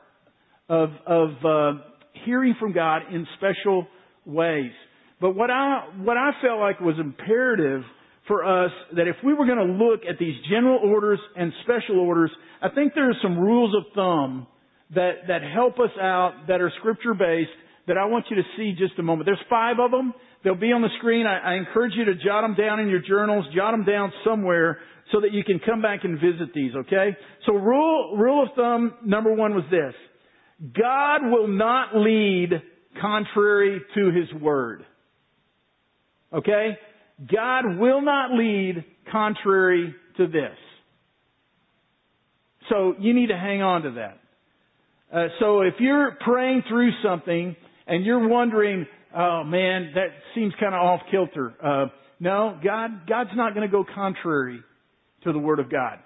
of, 0.68 0.90
of 1.08 1.30
uh, 1.44 1.82
hearing 2.26 2.56
from 2.60 2.74
God 2.74 3.02
in 3.12 3.26
special 3.38 3.88
ways. 4.26 4.72
But 5.22 5.36
what 5.36 5.50
I, 5.50 5.90
what 5.98 6.18
I 6.18 6.32
felt 6.42 6.60
like 6.60 6.80
was 6.80 6.96
imperative 7.00 7.82
for 8.28 8.46
us 8.46 8.72
that 8.96 9.08
if 9.08 9.16
we 9.24 9.34
were 9.34 9.46
going 9.46 9.58
to 9.58 9.86
look 9.86 10.02
at 10.08 10.20
these 10.20 10.36
general 10.50 10.80
orders 10.84 11.20
and 11.36 11.52
special 11.64 12.00
orders, 12.00 12.32
I 12.62 12.70
think 12.70 12.94
there 12.94 13.10
are 13.10 13.18
some 13.22 13.38
rules 13.38 13.76
of 13.76 13.92
thumb 13.96 14.48
that, 14.94 15.28
that 15.28 15.42
help 15.42 15.80
us 15.80 15.92
out 16.00 16.46
that 16.48 16.62
are 16.62 16.72
scripture 16.80 17.14
based 17.14 17.50
that 17.90 17.98
I 17.98 18.06
want 18.06 18.26
you 18.30 18.38
to 18.38 18.44
see 18.56 18.74
just 18.78 18.98
a 19.00 19.04
moment. 19.04 19.26
There's 19.26 19.44
five 19.50 19.78
of 19.80 19.92
them. 19.92 20.14
They'll 20.44 20.56
be 20.56 20.72
on 20.72 20.82
the 20.82 20.90
screen. 21.00 21.26
I, 21.26 21.40
I 21.40 21.56
encourage 21.56 21.94
you 21.96 22.06
to 22.06 22.16
jot 22.16 22.44
them 22.44 22.56
down 22.56 22.80
in 22.80 22.88
your 22.88 23.02
journals, 23.02 23.46
jot 23.54 23.72
them 23.72 23.84
down 23.84 24.14
somewhere 24.24 24.78
so 25.12 25.22
that 25.22 25.34
you 25.34 25.44
can 25.44 25.60
come 25.60 25.82
back 25.82 26.04
and 26.04 26.20
visit 26.20 26.54
these, 26.54 26.72
okay? 26.76 27.18
So 27.48 27.54
rule, 27.54 28.16
rule 28.16 28.44
of 28.44 28.50
thumb 28.56 28.94
number 29.04 29.34
one 29.34 29.56
was 29.56 29.64
this. 29.72 29.94
God 30.78 31.30
will 31.32 31.48
not 31.48 31.96
lead 31.96 32.62
contrary 33.02 33.82
to 33.96 34.12
His 34.12 34.42
Word. 34.42 34.86
Okay? 36.32 36.78
God 37.32 37.80
will 37.80 38.02
not 38.02 38.32
lead 38.34 38.86
contrary 39.12 39.96
to 40.18 40.28
this. 40.28 40.56
So 42.70 42.94
you 43.00 43.16
need 43.16 43.28
to 43.28 43.38
hang 43.38 43.64
on 43.64 43.82
to 43.82 43.92
that. 43.92 44.20
Uh, 45.12 45.28
so 45.40 45.62
if 45.62 45.74
you're 45.80 46.18
praying 46.24 46.64
through 46.70 46.92
something 47.04 47.56
and 47.90 48.06
you're 48.06 48.28
wondering, 48.28 48.86
oh 49.16 49.44
man, 49.44 49.92
that 49.96 50.10
seems 50.36 50.54
kind 50.60 50.76
of 50.76 50.82
off 50.82 51.02
kilter. 51.10 51.54
Uh, 51.62 51.86
no, 52.20 52.58
God, 52.64 53.08
God's 53.08 53.32
not 53.36 53.56
going 53.56 53.68
to 53.68 53.72
go 53.72 53.84
contrary 53.96 54.60
to 55.24 55.34
the 55.34 55.40
Word 55.40 55.60
of 55.60 55.72
God. 55.72 56.00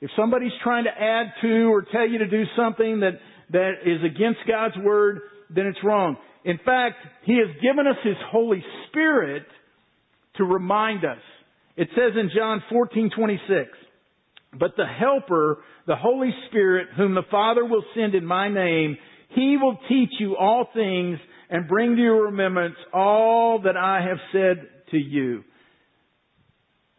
If 0.00 0.10
somebody's 0.16 0.52
trying 0.62 0.84
to 0.84 0.90
add 0.90 1.32
to 1.42 1.72
or 1.72 1.82
tell 1.82 2.08
you 2.08 2.18
to 2.18 2.28
do 2.28 2.44
something 2.56 3.00
that, 3.00 3.20
that 3.52 3.72
is 3.84 4.00
against 4.04 4.40
God's 4.48 4.76
Word, 4.82 5.20
then 5.54 5.66
it's 5.66 5.78
wrong. 5.84 6.16
In 6.44 6.58
fact, 6.64 6.96
He 7.24 7.34
has 7.34 7.54
given 7.62 7.86
us 7.86 7.96
His 8.02 8.16
Holy 8.30 8.64
Spirit 8.88 9.44
to 10.36 10.44
remind 10.44 11.04
us. 11.04 11.20
It 11.76 11.88
says 11.94 12.12
in 12.18 12.30
John 12.34 12.62
14:26, 12.72 13.68
"But 14.58 14.76
the 14.76 14.86
helper, 14.86 15.58
the 15.86 15.96
Holy 15.96 16.34
Spirit, 16.48 16.88
whom 16.96 17.14
the 17.14 17.22
Father 17.30 17.64
will 17.64 17.84
send 17.94 18.14
in 18.14 18.24
my 18.24 18.48
name, 18.48 18.96
he 19.30 19.56
will 19.60 19.78
teach 19.88 20.10
you 20.18 20.36
all 20.36 20.66
things 20.74 21.18
and 21.48 21.68
bring 21.68 21.96
to 21.96 22.02
your 22.02 22.26
remembrance 22.26 22.76
all 22.92 23.60
that 23.62 23.76
I 23.76 24.02
have 24.02 24.18
said 24.32 24.68
to 24.90 24.96
you." 24.96 25.44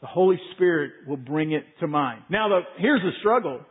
The 0.01 0.07
Holy 0.07 0.39
Spirit 0.55 0.91
will 1.07 1.17
bring 1.17 1.51
it 1.51 1.63
to 1.79 1.87
mind. 1.87 2.23
Now, 2.27 2.49
the, 2.49 2.61
here's 2.77 3.01
the 3.01 3.11
struggle. 3.19 3.61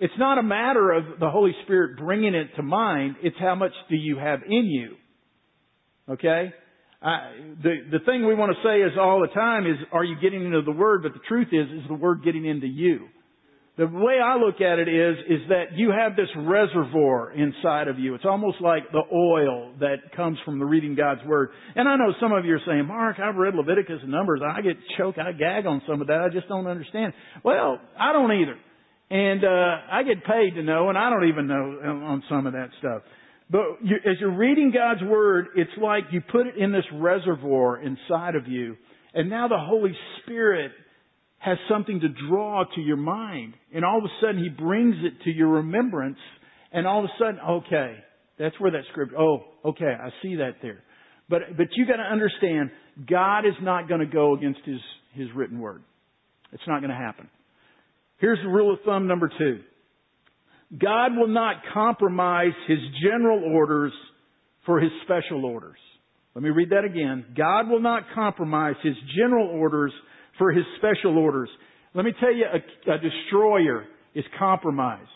It's 0.00 0.14
not 0.18 0.38
a 0.38 0.42
matter 0.42 0.90
of 0.90 1.20
the 1.20 1.30
Holy 1.30 1.52
Spirit 1.64 1.98
bringing 1.98 2.34
it 2.34 2.48
to 2.56 2.62
mind. 2.62 3.16
It's 3.22 3.36
how 3.38 3.54
much 3.54 3.72
do 3.88 3.96
you 3.96 4.18
have 4.18 4.40
in 4.42 4.66
you. 4.66 4.96
Okay? 6.08 6.52
I, 7.00 7.32
the 7.62 7.74
the 7.92 7.98
thing 8.04 8.26
we 8.26 8.34
want 8.34 8.56
to 8.56 8.68
say 8.68 8.80
is 8.80 8.98
all 8.98 9.20
the 9.20 9.32
time 9.32 9.66
is, 9.66 9.76
are 9.92 10.02
you 10.02 10.16
getting 10.20 10.44
into 10.44 10.62
the 10.62 10.72
Word? 10.72 11.02
But 11.04 11.12
the 11.12 11.20
truth 11.28 11.48
is, 11.52 11.82
is 11.82 11.88
the 11.88 11.94
Word 11.94 12.24
getting 12.24 12.44
into 12.44 12.66
you? 12.66 13.06
The 13.78 13.86
way 13.86 14.18
I 14.18 14.36
look 14.36 14.60
at 14.60 14.80
it 14.80 14.88
is, 14.88 15.16
is 15.28 15.48
that 15.50 15.76
you 15.76 15.92
have 15.92 16.16
this 16.16 16.28
reservoir 16.36 17.30
inside 17.30 17.86
of 17.86 17.96
you. 17.98 18.16
It's 18.16 18.24
almost 18.24 18.60
like 18.60 18.90
the 18.90 19.02
oil 19.14 19.72
that 19.78 20.16
comes 20.16 20.36
from 20.44 20.58
the 20.58 20.64
reading 20.64 20.96
God's 20.96 21.20
Word. 21.24 21.50
And 21.76 21.88
I 21.88 21.94
know 21.94 22.12
some 22.20 22.32
of 22.32 22.44
you 22.44 22.54
are 22.54 22.60
saying, 22.66 22.86
Mark, 22.86 23.20
I've 23.20 23.36
read 23.36 23.54
Leviticus 23.54 24.00
and 24.02 24.10
Numbers. 24.10 24.40
I 24.44 24.62
get 24.62 24.76
choked. 24.98 25.18
I 25.20 25.30
gag 25.30 25.64
on 25.64 25.80
some 25.88 26.00
of 26.00 26.08
that. 26.08 26.20
I 26.20 26.28
just 26.28 26.48
don't 26.48 26.66
understand. 26.66 27.12
Well, 27.44 27.78
I 27.96 28.12
don't 28.12 28.32
either. 28.32 28.56
And, 29.10 29.44
uh, 29.44 29.76
I 29.92 30.02
get 30.02 30.24
paid 30.24 30.56
to 30.56 30.62
know 30.62 30.88
and 30.88 30.98
I 30.98 31.08
don't 31.08 31.28
even 31.28 31.46
know 31.46 31.78
on 32.04 32.24
some 32.28 32.48
of 32.48 32.54
that 32.54 32.70
stuff. 32.80 33.02
But 33.50 33.62
you, 33.82 33.96
as 34.04 34.16
you're 34.20 34.36
reading 34.36 34.72
God's 34.74 35.02
Word, 35.08 35.46
it's 35.54 35.70
like 35.80 36.04
you 36.10 36.20
put 36.20 36.46
it 36.46 36.56
in 36.56 36.72
this 36.72 36.84
reservoir 36.92 37.80
inside 37.80 38.34
of 38.34 38.46
you, 38.46 38.76
and 39.14 39.30
now 39.30 39.48
the 39.48 39.58
Holy 39.58 39.92
Spirit 40.22 40.72
has 41.38 41.56
something 41.70 42.00
to 42.00 42.08
draw 42.28 42.64
to 42.74 42.80
your 42.80 42.96
mind. 42.96 43.54
And 43.72 43.84
all 43.84 43.98
of 43.98 44.04
a 44.04 44.20
sudden, 44.20 44.42
He 44.42 44.48
brings 44.48 44.96
it 45.02 45.22
to 45.24 45.30
your 45.30 45.48
remembrance, 45.48 46.18
and 46.72 46.86
all 46.86 47.00
of 47.00 47.04
a 47.04 47.12
sudden, 47.18 47.40
okay, 47.40 47.96
that's 48.38 48.58
where 48.60 48.70
that 48.72 48.82
script, 48.90 49.12
oh, 49.18 49.44
okay, 49.64 49.92
I 50.00 50.10
see 50.22 50.36
that 50.36 50.56
there. 50.62 50.82
But, 51.28 51.56
but 51.56 51.66
you 51.76 51.86
gotta 51.86 52.02
understand, 52.02 52.70
God 53.08 53.40
is 53.40 53.54
not 53.62 53.88
gonna 53.88 54.06
go 54.06 54.34
against 54.34 54.60
His, 54.64 54.80
His 55.14 55.28
written 55.34 55.60
Word. 55.60 55.82
It's 56.52 56.62
not 56.66 56.80
gonna 56.80 56.96
happen. 56.96 57.28
Here's 58.18 58.38
the 58.42 58.48
rule 58.48 58.72
of 58.72 58.80
thumb 58.84 59.06
number 59.06 59.30
two. 59.38 59.60
God 60.76 61.16
will 61.16 61.28
not 61.28 61.56
compromise 61.72 62.52
His 62.66 62.78
general 63.02 63.42
orders 63.54 63.92
for 64.66 64.80
His 64.80 64.90
special 65.04 65.44
orders. 65.44 65.78
Let 66.34 66.42
me 66.42 66.50
read 66.50 66.70
that 66.70 66.84
again. 66.84 67.26
God 67.36 67.68
will 67.68 67.80
not 67.80 68.04
compromise 68.14 68.76
His 68.82 68.94
general 69.16 69.48
orders 69.48 69.92
for 70.38 70.52
His 70.52 70.64
special 70.78 71.18
orders. 71.18 71.50
Let 71.94 72.04
me 72.04 72.12
tell 72.18 72.32
you, 72.32 72.44
a, 72.44 72.92
a 72.92 72.98
destroyer 72.98 73.84
is 74.14 74.24
compromise. 74.38 75.06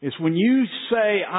It's 0.00 0.18
when 0.20 0.34
you 0.34 0.64
say, 0.90 1.22
I, 1.26 1.32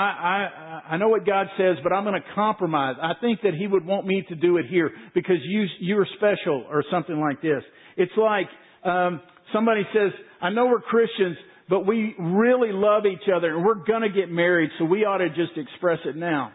I, 0.89 0.93
I 0.93 0.97
know 0.97 1.09
what 1.09 1.25
God 1.25 1.47
says, 1.57 1.77
but 1.83 1.93
I'm 1.93 2.03
going 2.03 2.19
to 2.19 2.33
compromise. 2.33 2.95
I 2.99 3.11
think 3.21 3.41
that 3.43 3.53
He 3.53 3.67
would 3.67 3.85
want 3.85 4.07
me 4.07 4.23
to 4.29 4.35
do 4.35 4.57
it 4.57 4.65
here 4.69 4.91
because 5.13 5.37
you, 5.43 5.65
you're 5.79 6.07
special 6.17 6.65
or 6.69 6.83
something 6.89 7.19
like 7.19 7.41
this. 7.41 7.61
It's 7.95 8.11
like, 8.17 8.47
um, 8.83 9.21
somebody 9.53 9.83
says, 9.93 10.11
I 10.41 10.49
know 10.49 10.65
we're 10.65 10.81
Christians, 10.81 11.37
but 11.69 11.85
we 11.85 12.15
really 12.19 12.71
love 12.71 13.03
each 13.05 13.29
other 13.35 13.55
and 13.55 13.65
we're 13.65 13.85
gonna 13.85 14.09
get 14.09 14.31
married, 14.31 14.71
so 14.79 14.85
we 14.85 15.05
ought 15.05 15.17
to 15.17 15.29
just 15.29 15.57
express 15.57 15.99
it 16.05 16.15
now. 16.15 16.51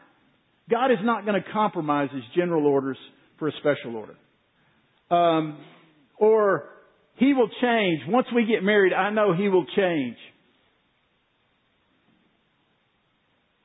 God 0.69 0.91
is 0.91 0.99
not 1.03 1.25
gonna 1.27 1.45
compromise 1.53 2.09
His 2.13 2.25
general 2.35 2.67
orders 2.67 2.99
for 3.39 3.49
a 3.49 3.53
special 3.61 3.97
order. 3.97 4.17
Um, 5.11 5.59
or 6.21 6.69
He 7.17 7.35
will 7.35 7.49
change. 7.61 8.03
Once 8.07 8.29
we 8.33 8.45
get 8.45 8.63
married, 8.63 8.93
I 8.93 9.11
know 9.11 9.35
He 9.35 9.49
will 9.49 9.67
change. 9.77 10.17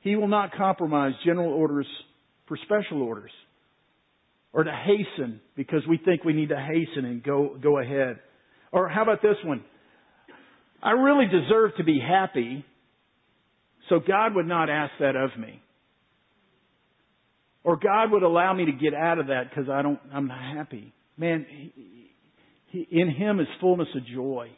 He 0.00 0.16
will 0.16 0.28
not 0.28 0.52
compromise 0.52 1.12
general 1.24 1.52
orders 1.52 1.86
for 2.48 2.56
special 2.64 3.02
orders. 3.02 3.30
Or 4.52 4.64
to 4.64 4.72
hasten 4.72 5.40
because 5.54 5.82
we 5.88 5.98
think 5.98 6.24
we 6.24 6.32
need 6.32 6.48
to 6.48 6.56
hasten 6.56 7.04
and 7.04 7.22
go, 7.22 7.56
go 7.62 7.78
ahead. 7.78 8.20
Or 8.72 8.88
how 8.88 9.02
about 9.02 9.20
this 9.20 9.36
one? 9.44 9.62
I 10.82 10.92
really 10.92 11.26
deserve 11.26 11.72
to 11.76 11.84
be 11.84 11.98
happy, 12.00 12.64
so 13.88 13.98
God 13.98 14.34
would 14.34 14.46
not 14.46 14.70
ask 14.70 14.92
that 15.00 15.16
of 15.16 15.30
me. 15.38 15.60
Or 17.64 17.76
God 17.76 18.12
would 18.12 18.22
allow 18.22 18.54
me 18.54 18.66
to 18.66 18.72
get 18.72 18.94
out 18.94 19.18
of 19.18 19.26
that 19.26 19.50
because 19.50 19.68
I 19.68 19.82
don't, 19.82 19.98
I'm 20.14 20.28
not 20.28 20.40
happy. 20.56 20.94
Man, 21.18 21.44
in 22.90 23.10
Him 23.10 23.40
is 23.40 23.46
fullness 23.60 23.88
of 23.94 24.06
joy. 24.06 24.50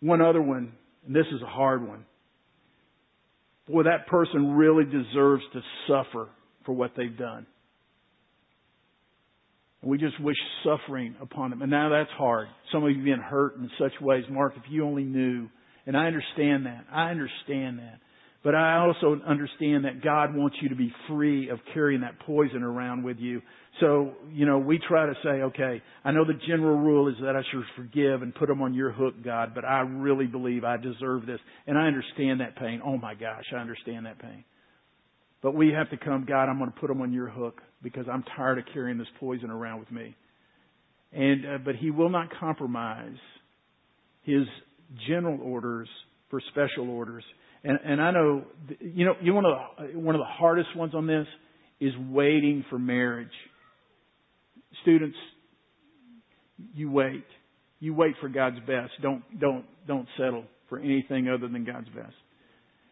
One 0.00 0.22
other 0.22 0.40
one, 0.40 0.72
and 1.06 1.14
this 1.14 1.26
is 1.34 1.42
a 1.42 1.46
hard 1.46 1.86
one. 1.86 2.04
Boy, 3.68 3.84
that 3.84 4.06
person 4.06 4.52
really 4.52 4.84
deserves 4.84 5.42
to 5.52 5.60
suffer 5.86 6.28
for 6.64 6.72
what 6.72 6.92
they've 6.96 7.16
done. 7.16 7.46
We 9.82 9.96
just 9.96 10.20
wish 10.20 10.36
suffering 10.64 11.14
upon 11.22 11.50
them. 11.50 11.62
And 11.62 11.70
now 11.70 11.88
that's 11.88 12.10
hard. 12.10 12.48
Some 12.72 12.84
of 12.84 12.90
you 12.90 12.96
have 12.96 13.04
been 13.04 13.20
hurt 13.20 13.56
in 13.56 13.70
such 13.78 13.92
ways. 14.00 14.24
Mark, 14.30 14.54
if 14.56 14.64
you 14.70 14.84
only 14.84 15.04
knew. 15.04 15.48
And 15.86 15.96
I 15.96 16.06
understand 16.06 16.66
that. 16.66 16.84
I 16.92 17.10
understand 17.10 17.78
that. 17.78 18.00
But 18.42 18.54
I 18.54 18.78
also 18.78 19.20
understand 19.26 19.84
that 19.84 20.02
God 20.02 20.34
wants 20.34 20.56
you 20.62 20.70
to 20.70 20.74
be 20.74 20.90
free 21.08 21.50
of 21.50 21.58
carrying 21.74 22.00
that 22.00 22.18
poison 22.20 22.62
around 22.62 23.02
with 23.02 23.18
you. 23.18 23.42
So, 23.80 24.12
you 24.32 24.46
know, 24.46 24.58
we 24.58 24.78
try 24.78 25.06
to 25.06 25.14
say, 25.22 25.42
okay, 25.42 25.82
I 26.04 26.10
know 26.10 26.24
the 26.24 26.38
general 26.48 26.78
rule 26.78 27.08
is 27.08 27.16
that 27.22 27.36
I 27.36 27.42
should 27.52 27.62
forgive 27.76 28.22
and 28.22 28.34
put 28.34 28.48
them 28.48 28.62
on 28.62 28.72
your 28.72 28.92
hook, 28.92 29.14
God, 29.22 29.52
but 29.54 29.66
I 29.66 29.80
really 29.80 30.26
believe 30.26 30.64
I 30.64 30.78
deserve 30.78 31.26
this. 31.26 31.38
And 31.66 31.76
I 31.76 31.86
understand 31.86 32.40
that 32.40 32.56
pain. 32.56 32.80
Oh 32.84 32.96
my 32.96 33.14
gosh, 33.14 33.44
I 33.54 33.56
understand 33.56 34.06
that 34.06 34.18
pain. 34.18 34.44
But 35.42 35.54
we 35.54 35.72
have 35.72 35.90
to 35.90 35.96
come, 35.98 36.24
God, 36.26 36.44
I'm 36.44 36.58
going 36.58 36.72
to 36.72 36.80
put 36.80 36.88
them 36.88 37.02
on 37.02 37.12
your 37.12 37.28
hook 37.28 37.60
because 37.82 38.06
I'm 38.10 38.24
tired 38.36 38.58
of 38.58 38.64
carrying 38.72 38.98
this 38.98 39.08
poison 39.18 39.50
around 39.50 39.80
with 39.80 39.90
me. 39.90 40.14
And 41.12 41.46
uh, 41.46 41.58
but 41.64 41.76
he 41.76 41.90
will 41.90 42.10
not 42.10 42.28
compromise 42.38 43.16
his 44.22 44.46
general 45.08 45.40
orders 45.42 45.88
for 46.30 46.40
special 46.50 46.88
orders. 46.90 47.24
And 47.64 47.78
and 47.84 48.00
I 48.00 48.10
know 48.10 48.44
you 48.80 49.04
know 49.04 49.14
you 49.20 49.34
one 49.34 49.44
of 49.44 49.52
the 49.78 49.98
one 49.98 50.14
of 50.14 50.20
the 50.20 50.24
hardest 50.24 50.74
ones 50.76 50.94
on 50.94 51.06
this 51.06 51.26
is 51.80 51.92
waiting 52.10 52.64
for 52.70 52.78
marriage. 52.78 53.28
Students, 54.82 55.16
you 56.74 56.90
wait. 56.90 57.24
You 57.80 57.94
wait 57.94 58.14
for 58.20 58.28
God's 58.28 58.60
best. 58.60 58.92
Don't 59.02 59.22
don't 59.38 59.64
don't 59.86 60.06
settle 60.16 60.44
for 60.68 60.78
anything 60.78 61.28
other 61.28 61.48
than 61.48 61.64
God's 61.64 61.88
best. 61.88 62.14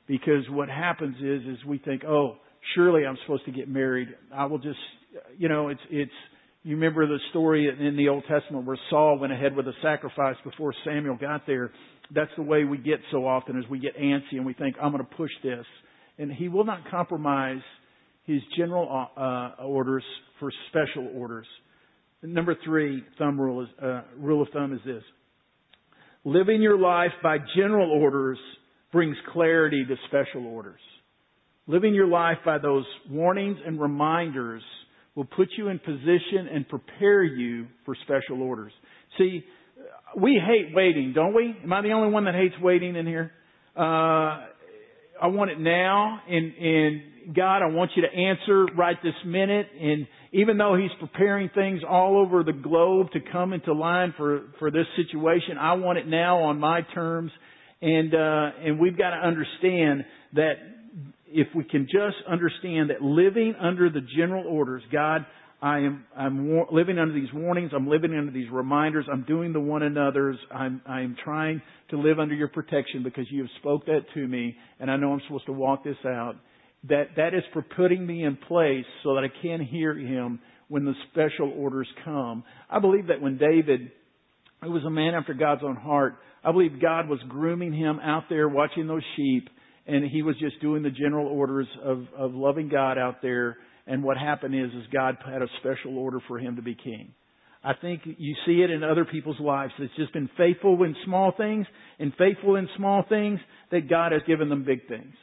Because 0.07 0.45
what 0.51 0.69
happens 0.69 1.17
is 1.17 1.43
is 1.47 1.65
we 1.67 1.79
think, 1.79 2.05
"Oh, 2.05 2.37
surely 2.75 3.07
I'm 3.07 3.17
supposed 3.25 3.45
to 3.47 3.53
get 3.53 3.69
married. 3.69 4.09
I 4.35 4.47
will 4.47 4.59
just, 4.59 4.79
you 5.37 5.49
know, 5.49 5.69
it's, 5.69 5.81
it's, 5.91 6.13
you 6.63 6.75
remember 6.75 7.07
the 7.07 7.19
story 7.31 7.69
in 7.69 7.97
the 7.97 8.09
Old 8.09 8.25
Testament 8.29 8.67
where 8.67 8.79
Saul 8.91 9.19
went 9.19 9.33
ahead 9.33 9.55
with 9.55 9.67
a 9.69 9.73
sacrifice 9.83 10.37
before 10.45 10.75
Samuel 10.85 11.17
got 11.17 11.47
there. 11.47 11.71
That's 12.15 12.31
the 12.37 12.43
way 12.43 12.65
we 12.65 12.79
get 12.79 13.01
so 13.11 13.27
often 13.27 13.59
is 13.59 13.65
we 13.69 13.79
get 13.79 13.97
antsy 13.99 14.33
and 14.33 14.47
we 14.47 14.55
think, 14.55 14.77
I'm 14.81 14.93
going 14.93 15.05
to 15.05 15.17
push 15.17 15.31
this. 15.43 15.65
And 16.19 16.33
he 16.33 16.49
will 16.49 16.65
not 16.65 16.91
compromise 16.91 17.61
his 18.25 18.41
general 18.57 19.09
uh, 19.17 19.63
orders 19.63 20.05
for 20.41 20.51
special 20.69 21.11
orders. 21.15 21.47
Number 22.23 22.57
three, 22.65 23.05
thumb 23.19 23.41
rule 23.41 23.63
is, 23.63 23.69
uh, 23.83 24.03
rule 24.19 24.43
of 24.43 24.49
thumb 24.53 24.73
is 24.73 24.81
this. 24.85 25.03
Living 26.25 26.61
your 26.61 26.79
life 26.79 27.13
by 27.23 27.39
general 27.57 27.91
orders 27.91 28.39
brings 28.93 29.17
clarity 29.33 29.85
to 29.87 29.95
special 30.09 30.47
orders. 30.47 30.81
Living 31.67 31.95
your 31.95 32.07
life 32.07 32.39
by 32.45 32.59
those 32.59 32.85
warnings 33.11 33.59
and 33.65 33.81
reminders 33.81 34.63
will 35.15 35.27
put 35.27 35.49
you 35.57 35.69
in 35.69 35.79
position 35.79 36.49
and 36.53 36.69
prepare 36.69 37.23
you 37.23 37.67
for 37.85 37.95
special 38.05 38.43
orders. 38.43 38.73
See, 39.19 39.45
we 40.17 40.41
hate 40.45 40.75
waiting, 40.75 41.13
don't 41.15 41.35
we? 41.35 41.55
Am 41.63 41.73
I 41.73 41.83
the 41.83 41.93
only 41.93 42.11
one 42.11 42.25
that 42.25 42.35
hates 42.35 42.55
waiting 42.61 42.97
in 42.97 43.07
here? 43.07 43.33
Uh, 43.77 44.47
I 45.21 45.27
want 45.27 45.51
it 45.51 45.59
now, 45.59 46.21
and, 46.29 46.55
and 46.55 47.35
God, 47.35 47.63
I 47.63 47.67
want 47.67 47.91
you 47.97 48.03
to 48.03 48.09
answer 48.09 48.67
right 48.77 48.97
this 49.03 49.15
minute. 49.27 49.67
And 49.81 50.07
even 50.33 50.57
though 50.59 50.77
He's 50.77 50.91
preparing 51.01 51.51
things 51.55 51.81
all 51.89 52.19
over 52.19 52.43
the 52.43 52.53
globe 52.53 53.11
to 53.13 53.21
come 53.33 53.53
into 53.53 53.73
line 53.73 54.15
for 54.17 54.43
for 54.59 54.71
this 54.71 54.87
situation, 54.97 55.59
I 55.59 55.75
want 55.75 55.99
it 55.99 56.07
now 56.07 56.39
on 56.43 56.59
my 56.59 56.83
terms. 56.95 57.31
And 57.83 58.15
uh, 58.15 58.51
and 58.65 58.81
we've 58.81 58.97
got 58.97 59.11
to 59.11 59.17
understand 59.17 60.05
that 60.35 60.55
if 61.27 61.49
we 61.55 61.65
can 61.65 61.85
just 61.85 62.17
understand 62.29 62.91
that 62.91 63.03
living 63.03 63.55
under 63.61 63.91
the 63.91 64.01
general 64.17 64.45
orders, 64.47 64.83
God, 64.91 65.27
I 65.61 65.79
am 65.79 66.05
I'm 66.17 66.49
war- 66.49 66.69
living 66.71 66.99
under 66.99 67.15
these 67.15 67.33
warnings. 67.35 67.73
I'm 67.75 67.89
living 67.89 68.17
under 68.17 68.31
these 68.31 68.51
reminders. 68.51 69.07
I'm 69.11 69.25
doing 69.25 69.53
the 69.53 69.61
one 69.61 69.83
another's. 69.83 70.37
I'm 70.53 70.81
I'm 70.87 71.17
trying 71.25 71.61
to 71.91 71.99
live 71.99 72.21
under 72.21 72.35
your 72.35 72.49
protection 72.49 73.03
because 73.03 73.27
you 73.31 73.41
have 73.41 73.51
spoke 73.59 73.87
that 73.87 74.03
to 74.15 74.29
me, 74.29 74.57
and 74.79 74.91
I 74.91 74.97
know 74.97 75.13
I'm 75.13 75.21
supposed 75.27 75.47
to 75.47 75.53
walk 75.53 75.83
this 75.83 75.97
out. 76.07 76.37
That 76.89 77.09
that 77.17 77.35
is 77.35 77.43
for 77.53 77.63
putting 77.63 78.07
me 78.07 78.25
in 78.25 78.37
place 78.37 78.85
so 79.03 79.15
that 79.15 79.25
I 79.25 79.43
can 79.43 79.61
hear 79.61 79.99
Him 79.99 80.39
when 80.69 80.85
the 80.85 80.95
special 81.11 81.53
orders 81.57 81.89
come. 82.05 82.45
I 82.71 82.79
believe 82.79 83.09
that 83.09 83.21
when 83.21 83.37
David, 83.37 83.91
who 84.63 84.71
was 84.71 84.85
a 84.85 84.91
man 84.91 85.15
after 85.15 85.35
God's 85.35 85.63
own 85.65 85.77
heart, 85.77 86.19
I 86.45 86.53
believe 86.53 86.81
God 86.81 87.09
was 87.09 87.19
grooming 87.29 87.73
him 87.73 87.99
out 87.99 88.25
there 88.29 88.49
watching 88.49 88.87
those 88.87 89.03
sheep, 89.17 89.49
and 89.89 90.05
he 90.05 90.23
was 90.23 90.37
just 90.39 90.61
doing 90.61 90.85
the 90.85 90.91
general 90.91 91.27
orders 91.27 91.67
of 91.83 92.05
of 92.17 92.35
loving 92.35 92.69
God 92.69 92.97
out 92.97 93.23
there 93.23 93.57
and 93.89 94.03
what 94.05 94.19
happened 94.19 94.55
is, 94.55 94.71
is 94.71 94.87
God 94.93 95.17
had 95.25 95.43
a 95.43 95.49
special 95.61 95.99
order 95.99 96.19
for 96.29 96.39
him 96.39 96.57
to 96.57 96.63
be 96.63 96.75
king. 96.75 97.15
I 97.65 97.73
think 97.75 98.03
you 98.05 98.37
see 98.47 98.61
it 98.61 98.71
in 98.71 98.85
other 98.85 99.05
people's 99.05 99.41
lives. 99.41 99.73
It's 99.79 99.95
just 99.97 100.13
been 100.13 100.31
faithful 100.37 100.81
in 100.85 100.95
small 101.05 101.33
things 101.37 101.67
and 101.99 102.13
faithful 102.17 102.57
in 102.57 102.69
small 102.77 103.05
things 103.09 103.41
that 103.73 103.91
God 103.91 104.13
has 104.13 104.23
given 104.27 104.49
them 104.49 104.65
big 104.65 104.87
things. 104.87 105.15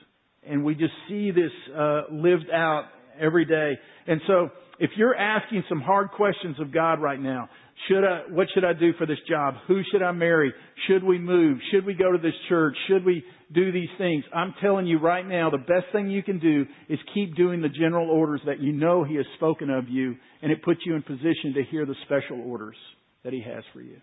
And 0.47 0.65
we 0.65 0.75
just 0.75 0.93
see 1.07 1.31
this 1.31 1.51
uh, 1.75 2.01
lived 2.11 2.49
out 2.51 2.85
every 3.19 3.45
day. 3.45 3.79
And 4.07 4.19
so, 4.27 4.49
if 4.77 4.91
you're 4.97 5.15
asking 5.15 5.63
some 5.69 5.79
hard 5.79 6.11
questions 6.11 6.57
of 6.59 6.73
God 6.73 7.01
right 7.01 7.19
now, 7.19 7.49
should 7.87 8.03
I, 8.03 8.21
what 8.29 8.47
should 8.53 8.65
I 8.65 8.73
do 8.73 8.93
for 8.97 9.05
this 9.05 9.19
job? 9.29 9.55
Who 9.67 9.81
should 9.91 10.01
I 10.01 10.11
marry? 10.11 10.53
Should 10.87 11.03
we 11.03 11.19
move? 11.19 11.59
Should 11.71 11.85
we 11.85 11.93
go 11.93 12.11
to 12.11 12.17
this 12.17 12.33
church? 12.49 12.75
Should 12.87 13.05
we 13.05 13.23
do 13.53 13.71
these 13.71 13.89
things. 13.97 14.23
I'm 14.33 14.53
telling 14.61 14.87
you 14.87 14.99
right 14.99 15.25
now, 15.25 15.49
the 15.49 15.57
best 15.57 15.85
thing 15.91 16.09
you 16.09 16.23
can 16.23 16.39
do 16.39 16.65
is 16.89 16.99
keep 17.13 17.35
doing 17.35 17.61
the 17.61 17.69
general 17.69 18.09
orders 18.09 18.41
that 18.45 18.59
you 18.59 18.71
know 18.71 19.03
He 19.03 19.15
has 19.15 19.25
spoken 19.35 19.69
of 19.69 19.87
you, 19.87 20.15
and 20.41 20.51
it 20.51 20.63
puts 20.63 20.81
you 20.85 20.95
in 20.95 21.03
position 21.03 21.53
to 21.55 21.63
hear 21.69 21.85
the 21.85 21.95
special 22.05 22.41
orders 22.45 22.75
that 23.23 23.33
He 23.33 23.41
has 23.41 23.63
for 23.73 23.81
you. 23.81 23.97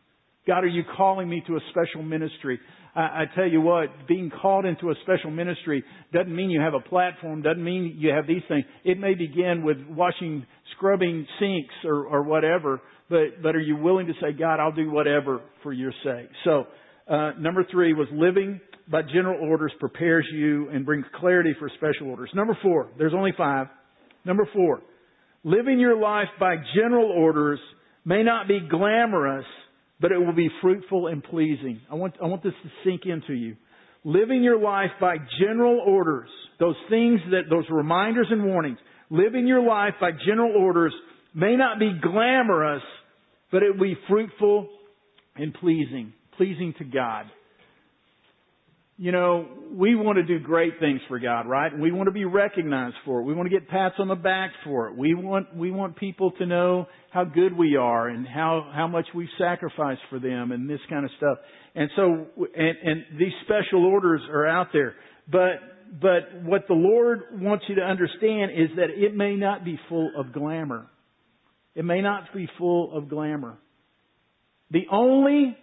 God, 0.47 0.65
are 0.65 0.69
you 0.69 0.83
calling 0.97 1.29
me 1.29 1.43
to 1.47 1.55
a 1.55 1.61
special 1.71 2.03
ministry? 2.03 2.59
I, 2.97 3.01
I 3.01 3.25
tell 3.35 3.47
you 3.47 3.61
what, 3.61 3.89
being 4.09 4.31
called 4.31 4.65
into 4.65 4.91
a 4.91 4.95
special 5.03 5.31
ministry 5.31 5.85
doesn't 6.13 6.35
mean 6.35 6.51
you 6.51 6.61
have 6.61 6.75
a 6.75 6.81
platform, 6.81 7.43
doesn't 7.43 7.63
mean 7.63 7.97
you 7.99 8.11
have 8.11 8.27
these 8.27 8.43
things. 8.49 8.65
It 8.85 8.99
may 8.99 9.15
begin 9.15 9.63
with 9.65 9.77
washing, 9.89 10.45
scrubbing 10.77 11.27
sinks 11.39 11.75
or, 11.85 12.07
or 12.07 12.23
whatever, 12.23 12.81
but, 13.13 13.43
but 13.43 13.55
are 13.55 13.61
you 13.61 13.77
willing 13.77 14.07
to 14.07 14.15
say, 14.15 14.33
God, 14.33 14.59
I'll 14.59 14.73
do 14.73 14.91
whatever 14.91 15.43
for 15.63 15.73
your 15.73 15.93
sake? 16.03 16.31
So, 16.45 16.67
uh, 17.09 17.33
number 17.39 17.67
three 17.71 17.93
was 17.93 18.09
living 18.11 18.59
by 18.91 19.03
general 19.03 19.47
orders 19.47 19.71
prepares 19.79 20.27
you 20.33 20.71
and 20.71 20.87
brings 20.87 21.05
clarity 21.21 21.55
for 21.59 21.71
special 21.77 22.09
orders. 22.09 22.31
Number 22.35 22.57
four, 22.63 22.89
there's 22.97 23.13
only 23.15 23.33
five. 23.37 23.67
Number 24.25 24.49
four, 24.55 24.81
living 25.45 25.79
your 25.79 25.97
life 25.97 26.29
by 26.41 26.57
general 26.75 27.11
orders 27.11 27.61
may 28.05 28.23
not 28.23 28.49
be 28.49 28.61
glamorous, 28.61 29.45
but 30.01 30.11
it 30.11 30.19
will 30.19 30.35
be 30.35 30.49
fruitful 30.63 31.09
and 31.09 31.23
pleasing. 31.23 31.81
I 31.91 31.95
want, 31.97 32.15
I 32.23 32.27
want 32.27 32.43
this 32.43 32.55
to 32.63 32.71
sink 32.85 33.03
into 33.05 33.35
you. 33.35 33.57
Living 34.05 34.43
your 34.43 34.59
life 34.59 34.91
by 35.01 35.17
general 35.39 35.81
orders, 35.87 36.31
those 36.59 36.77
things 36.89 37.21
that, 37.31 37.43
those 37.51 37.67
reminders 37.71 38.29
and 38.31 38.45
warnings, 38.45 38.79
living 39.11 39.47
your 39.47 39.63
life 39.63 39.95
by 40.01 40.13
general 40.27 40.57
orders 40.57 40.95
may 41.35 41.57
not 41.57 41.79
be 41.79 41.93
glamorous, 42.03 42.83
but 43.53 43.63
it 43.63 43.73
will 43.73 43.85
be 43.85 43.97
fruitful 44.09 44.69
and 45.37 45.55
pleasing, 45.55 46.13
pleasing 46.37 46.75
to 46.79 46.85
God 46.85 47.27
you 49.03 49.11
know, 49.11 49.49
we 49.73 49.97
want 49.97 50.17
to 50.19 50.23
do 50.23 50.39
great 50.39 50.75
things 50.79 51.01
for 51.09 51.19
God, 51.19 51.49
right? 51.49 51.77
We 51.77 51.91
want 51.91 52.07
to 52.07 52.13
be 52.13 52.25
recognized 52.25 52.95
for 53.05 53.21
it. 53.21 53.25
We 53.25 53.35
want 53.35 53.51
to 53.51 53.59
get 53.59 53.69
pats 53.69 53.97
on 53.99 54.07
the 54.07 54.15
back 54.15 54.53
for 54.63 54.89
it. 54.89 54.97
We 54.97 55.15
want, 55.15 55.57
we 55.57 55.73
want 55.73 55.97
people 55.97 56.31
to 56.39 56.47
know 56.47 56.87
how 57.11 57.25
good 57.25 57.57
we 57.57 57.75
are 57.75 58.09
and 58.09 58.25
how, 58.25 58.71
how 58.73 58.87
much 58.87 59.07
we've 59.13 59.27
sacrificed 59.39 60.03
for 60.09 60.21
them 60.21 60.53
and 60.53 60.71
this 60.71 60.79
kind 60.89 61.05
of 61.05 61.11
stuff. 61.17 61.39
And 61.75 61.91
so, 61.97 62.27
and, 62.55 62.77
and 62.85 63.19
these 63.19 63.33
special 63.45 63.85
orders 63.87 64.21
are 64.31 64.47
out 64.47 64.69
there. 64.73 64.95
But, 65.27 65.99
but 66.01 66.45
what 66.45 66.69
the 66.69 66.75
Lord 66.75 67.23
wants 67.33 67.65
you 67.69 67.75
to 67.77 67.83
understand 67.83 68.53
is 68.53 68.69
that 68.77 68.91
it 68.95 69.17
may 69.17 69.35
not 69.35 69.65
be 69.65 69.81
full 69.89 70.13
of 70.17 70.33
glamour. 70.33 70.87
It 71.75 71.85
may 71.85 72.01
not 72.01 72.25
be 72.35 72.49
full 72.59 72.97
of 72.97 73.09
glamour. 73.09 73.59
The 74.71 74.87
only 74.91 75.57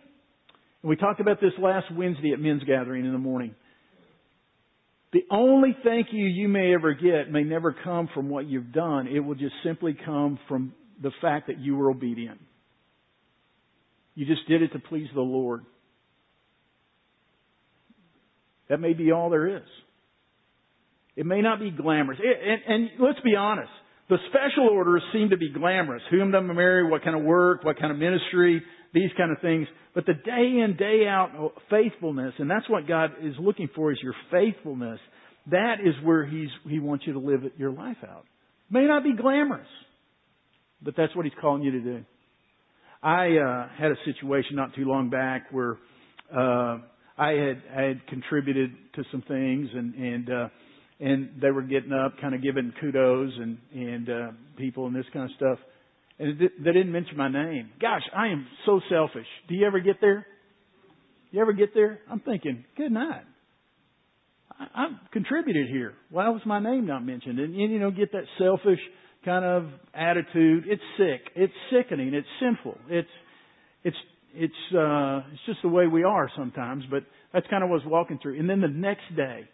and 0.81 0.89
we 0.89 0.95
talked 0.95 1.19
about 1.19 1.41
this 1.41 1.51
last 1.59 1.87
Wednesday 1.91 2.31
at 2.31 2.39
men's 2.39 2.63
gathering 2.63 3.05
in 3.05 3.11
the 3.11 3.17
morning. 3.17 3.53
The 5.11 5.23
only 5.31 5.75
thank 5.83 6.07
you 6.11 6.25
you 6.25 6.47
may 6.47 6.73
ever 6.73 6.93
get 6.93 7.31
may 7.31 7.43
never 7.43 7.75
come 7.83 8.09
from 8.13 8.29
what 8.29 8.45
you've 8.45 8.71
done. 8.71 9.07
It 9.07 9.19
will 9.19 9.35
just 9.35 9.55
simply 9.63 9.97
come 10.05 10.39
from 10.47 10.73
the 11.01 11.11
fact 11.21 11.47
that 11.47 11.59
you 11.59 11.75
were 11.75 11.89
obedient. 11.89 12.39
You 14.15 14.25
just 14.25 14.47
did 14.47 14.61
it 14.61 14.71
to 14.73 14.79
please 14.79 15.07
the 15.13 15.21
Lord. 15.21 15.65
That 18.69 18.79
may 18.79 18.93
be 18.93 19.11
all 19.11 19.29
there 19.29 19.57
is. 19.57 19.67
It 21.15 21.25
may 21.25 21.41
not 21.41 21.59
be 21.59 21.71
glamorous. 21.71 22.19
and, 22.23 22.61
and, 22.67 22.89
let's 22.99 23.19
be 23.21 23.35
honest. 23.35 23.71
The 24.09 24.17
special 24.29 24.67
orders 24.71 25.03
seem 25.13 25.29
to 25.29 25.37
be 25.37 25.51
glamorous. 25.51 26.01
Whom 26.09 26.31
to 26.31 26.41
marry, 26.41 26.89
what 26.89 27.03
kind 27.03 27.15
of 27.15 27.23
work, 27.23 27.63
what 27.63 27.79
kind 27.79 27.91
of 27.91 27.97
ministry, 27.97 28.63
these 28.93 29.11
kind 29.17 29.31
of 29.31 29.39
things. 29.39 29.67
But 29.93 30.05
the 30.05 30.13
day 30.13 30.61
in, 30.63 30.75
day 30.77 31.07
out 31.07 31.53
faithfulness, 31.69 32.33
and 32.39 32.49
that's 32.49 32.67
what 32.69 32.87
God 32.87 33.11
is 33.21 33.35
looking 33.39 33.69
for 33.75 33.91
is 33.91 33.99
your 34.01 34.15
faithfulness. 34.31 34.99
That 35.51 35.75
is 35.83 35.93
where 36.03 36.25
He's, 36.25 36.49
He 36.67 36.79
wants 36.79 37.05
you 37.05 37.13
to 37.13 37.19
live 37.19 37.41
your 37.57 37.71
life 37.71 37.97
out. 38.07 38.25
May 38.71 38.85
not 38.85 39.03
be 39.03 39.15
glamorous, 39.15 39.67
but 40.81 40.95
that's 40.97 41.15
what 41.15 41.25
He's 41.25 41.33
calling 41.39 41.61
you 41.61 41.71
to 41.71 41.79
do. 41.79 42.05
I 43.01 43.37
uh, 43.37 43.67
had 43.79 43.91
a 43.91 43.95
situation 44.05 44.55
not 44.55 44.73
too 44.75 44.85
long 44.85 45.09
back 45.09 45.47
where 45.51 45.77
uh, 46.35 46.79
I 47.17 47.31
had 47.31 47.63
I 47.75 47.81
had 47.83 48.07
contributed 48.07 48.71
to 48.95 49.03
some 49.11 49.21
things 49.21 49.69
and 49.73 49.93
and 49.95 50.29
uh, 50.29 50.47
and 50.99 51.29
they 51.41 51.51
were 51.51 51.61
getting 51.61 51.93
up, 51.93 52.13
kind 52.19 52.35
of 52.35 52.43
giving 52.43 52.73
kudos 52.81 53.31
and 53.37 53.57
and 53.73 54.09
uh, 54.09 54.31
people 54.57 54.87
and 54.87 54.95
this 54.95 55.05
kind 55.13 55.25
of 55.25 55.35
stuff. 55.35 55.59
And 56.19 56.37
they 56.39 56.71
didn't 56.71 56.91
mention 56.91 57.15
my 57.15 57.29
name. 57.29 57.69
Gosh, 57.79 58.03
I 58.15 58.27
am 58.27 58.45
so 58.65 58.81
selfish. 58.89 59.27
Do 59.47 59.55
you 59.55 59.65
ever 59.65 59.79
get 59.79 60.01
there? 60.01 60.25
You 61.31 61.41
ever 61.41 61.53
get 61.53 61.73
there? 61.73 61.99
I'm 62.11 62.19
thinking, 62.19 62.65
good 62.75 62.91
night. 62.91 63.23
I, 64.59 64.65
I've 64.75 65.11
contributed 65.13 65.67
here. 65.69 65.93
Why 66.09 66.27
was 66.29 66.41
my 66.45 66.59
name 66.59 66.85
not 66.85 67.05
mentioned? 67.05 67.39
And, 67.39 67.55
and 67.55 67.71
you 67.71 67.79
know, 67.79 67.91
get 67.91 68.11
that 68.11 68.25
selfish 68.37 68.79
kind 69.23 69.45
of 69.45 69.67
attitude. 69.93 70.65
It's 70.67 70.81
sick. 70.97 71.31
It's 71.35 71.53
sickening. 71.71 72.13
It's 72.13 72.27
sinful. 72.41 72.77
It's 72.89 73.09
it's 73.83 73.97
it's 74.33 74.75
uh 74.75 75.21
it's 75.31 75.41
just 75.45 75.59
the 75.61 75.69
way 75.69 75.87
we 75.87 76.03
are 76.03 76.29
sometimes. 76.35 76.83
But 76.91 77.03
that's 77.33 77.47
kind 77.47 77.63
of 77.63 77.69
what 77.69 77.81
I 77.81 77.85
was 77.85 77.91
walking 77.91 78.19
through. 78.21 78.39
And 78.39 78.49
then 78.49 78.59
the 78.59 78.67
next 78.67 79.15
day, 79.15 79.47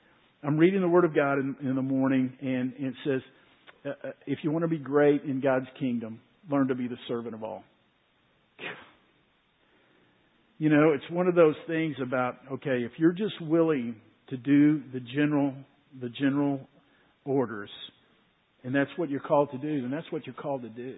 I'm 0.43 0.57
reading 0.57 0.81
the 0.81 0.87
Word 0.87 1.05
of 1.05 1.15
God 1.15 1.39
in, 1.39 1.55
in 1.61 1.75
the 1.75 1.81
morning, 1.81 2.33
and, 2.41 2.73
it 2.77 2.93
says, 3.05 3.21
uh, 3.85 4.07
uh 4.07 4.11
if 4.27 4.39
you 4.43 4.51
want 4.51 4.63
to 4.63 4.67
be 4.67 4.77
great 4.77 5.23
in 5.23 5.41
God's 5.41 5.67
kingdom, 5.79 6.19
learn 6.49 6.67
to 6.67 6.75
be 6.75 6.87
the 6.87 6.97
servant 7.07 7.35
of 7.35 7.43
all. 7.43 7.63
You 10.57 10.69
know, 10.69 10.93
it's 10.93 11.03
one 11.11 11.27
of 11.27 11.35
those 11.35 11.55
things 11.67 11.97
about, 12.01 12.37
okay, 12.49 12.85
if 12.85 12.93
you're 12.95 13.11
just 13.11 13.41
willing 13.41 13.97
to 14.29 14.37
do 14.37 14.81
the 14.93 15.01
general, 15.01 15.53
the 15.99 16.07
general 16.07 16.61
orders, 17.25 17.69
and 18.63 18.73
that's 18.73 18.89
what 18.95 19.09
you're 19.09 19.19
called 19.19 19.51
to 19.51 19.57
do, 19.57 19.81
then 19.81 19.91
that's 19.91 20.09
what 20.13 20.25
you're 20.25 20.33
called 20.33 20.61
to 20.61 20.69
do. 20.69 20.95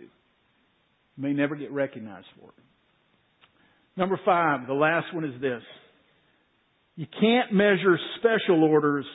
You 1.15 1.23
may 1.23 1.33
never 1.33 1.55
get 1.55 1.71
recognized 1.71 2.27
for 2.39 2.49
it. 2.49 2.63
Number 3.97 4.19
five, 4.23 4.67
the 4.67 4.75
last 4.75 5.11
one 5.11 5.25
is 5.25 5.41
this. 5.41 5.63
You 6.95 7.07
can't 7.19 7.51
measure 7.51 7.97
special 8.19 8.63
orders 8.63 9.05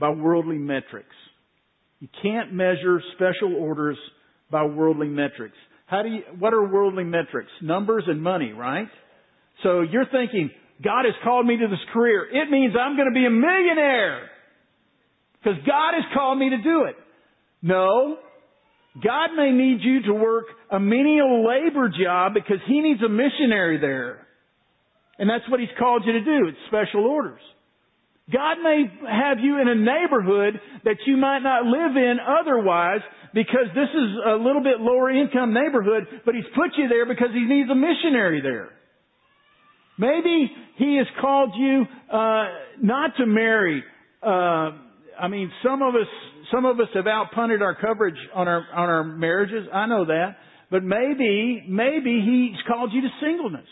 by 0.00 0.10
worldly 0.10 0.58
metrics. 0.58 1.14
You 2.00 2.08
can't 2.22 2.52
measure 2.52 3.00
special 3.14 3.54
orders 3.54 3.98
by 4.50 4.64
worldly 4.64 5.08
metrics. 5.08 5.56
How 5.86 6.02
do 6.02 6.08
you, 6.08 6.22
what 6.38 6.54
are 6.54 6.66
worldly 6.66 7.04
metrics? 7.04 7.50
Numbers 7.60 8.04
and 8.06 8.22
money, 8.22 8.52
right? 8.52 8.88
So 9.62 9.82
you're 9.82 10.06
thinking, 10.06 10.50
God 10.82 11.04
has 11.04 11.14
called 11.22 11.46
me 11.46 11.58
to 11.58 11.68
this 11.68 11.78
career. 11.92 12.26
It 12.32 12.50
means 12.50 12.74
I'm 12.78 12.96
going 12.96 13.08
to 13.08 13.14
be 13.14 13.26
a 13.26 13.30
millionaire. 13.30 14.30
Because 15.38 15.58
God 15.66 15.94
has 15.94 16.04
called 16.14 16.38
me 16.38 16.50
to 16.50 16.58
do 16.58 16.84
it. 16.84 16.96
No. 17.62 18.16
God 19.02 19.30
may 19.36 19.52
need 19.52 19.80
you 19.82 20.02
to 20.04 20.14
work 20.14 20.46
a 20.70 20.80
menial 20.80 21.46
labor 21.46 21.88
job 21.88 22.34
because 22.34 22.58
He 22.66 22.80
needs 22.80 23.00
a 23.02 23.08
missionary 23.08 23.78
there. 23.78 24.26
And 25.18 25.28
that's 25.28 25.48
what 25.50 25.60
He's 25.60 25.68
called 25.78 26.04
you 26.06 26.12
to 26.12 26.24
do. 26.24 26.48
It's 26.48 26.58
special 26.68 27.04
orders. 27.04 27.40
God 28.32 28.56
may 28.62 28.84
have 29.10 29.38
you 29.40 29.60
in 29.60 29.68
a 29.68 29.74
neighborhood 29.74 30.60
that 30.84 30.96
you 31.06 31.16
might 31.16 31.40
not 31.40 31.64
live 31.64 31.96
in 31.96 32.16
otherwise 32.20 33.00
because 33.34 33.66
this 33.74 33.88
is 33.90 34.10
a 34.26 34.34
little 34.34 34.62
bit 34.62 34.78
lower 34.78 35.10
income 35.10 35.52
neighborhood, 35.52 36.06
but 36.24 36.34
He's 36.34 36.44
put 36.54 36.70
you 36.76 36.88
there 36.88 37.06
because 37.06 37.28
He 37.32 37.44
needs 37.44 37.70
a 37.70 37.74
missionary 37.74 38.40
there. 38.40 38.70
Maybe 39.98 40.50
He 40.76 40.96
has 40.96 41.06
called 41.20 41.52
you 41.56 41.84
uh, 42.12 42.44
not 42.80 43.16
to 43.18 43.26
marry. 43.26 43.82
Uh, 44.22 44.70
I 45.18 45.28
mean, 45.28 45.50
some 45.62 45.82
of 45.82 45.94
us, 45.94 46.08
some 46.52 46.64
of 46.64 46.78
us 46.78 46.88
have 46.94 47.06
outpunted 47.06 47.62
our 47.62 47.74
coverage 47.74 48.18
on 48.34 48.48
our 48.48 48.64
on 48.74 48.88
our 48.88 49.04
marriages. 49.04 49.68
I 49.72 49.86
know 49.86 50.06
that, 50.06 50.36
but 50.70 50.84
maybe, 50.84 51.64
maybe 51.68 52.22
He's 52.24 52.62
called 52.66 52.92
you 52.92 53.02
to 53.02 53.08
singleness. 53.20 53.68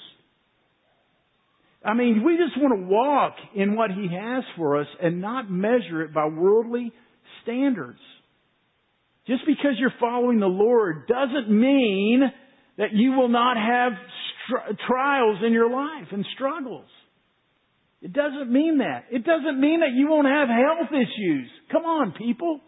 I 1.89 1.95
mean, 1.95 2.23
we 2.23 2.37
just 2.37 2.61
want 2.61 2.79
to 2.79 2.87
walk 2.87 3.37
in 3.55 3.75
what 3.75 3.91
He 3.91 4.09
has 4.15 4.45
for 4.59 4.79
us 4.79 4.87
and 5.03 5.23
not 5.23 5.51
measure 5.51 6.03
it 6.03 6.13
by 6.13 6.27
worldly 6.27 6.93
standards. 7.43 7.99
Just 9.27 9.47
because 9.47 9.73
you're 9.79 9.95
following 9.99 10.39
the 10.39 10.47
Lord 10.47 11.07
doesn't 11.07 11.51
mean 11.51 12.23
that 12.77 12.93
you 12.93 13.13
will 13.13 13.31
not 13.31 13.57
have 13.57 13.93
trials 14.87 15.39
in 15.45 15.55
your 15.55 15.71
life 15.71 16.09
and 16.13 16.27
struggles. 16.35 16.87
It 18.03 18.13
doesn't 18.13 18.53
mean 18.53 18.79
that. 18.79 19.07
It 19.11 19.25
doesn't 19.25 19.59
mean 19.59 19.81
that 19.81 19.93
you 19.95 20.09
won't 20.09 20.29
have 20.29 20.49
health 20.49 20.93
issues. 20.93 21.49
Come 21.73 21.85
on, 21.85 22.13
people. 22.13 22.61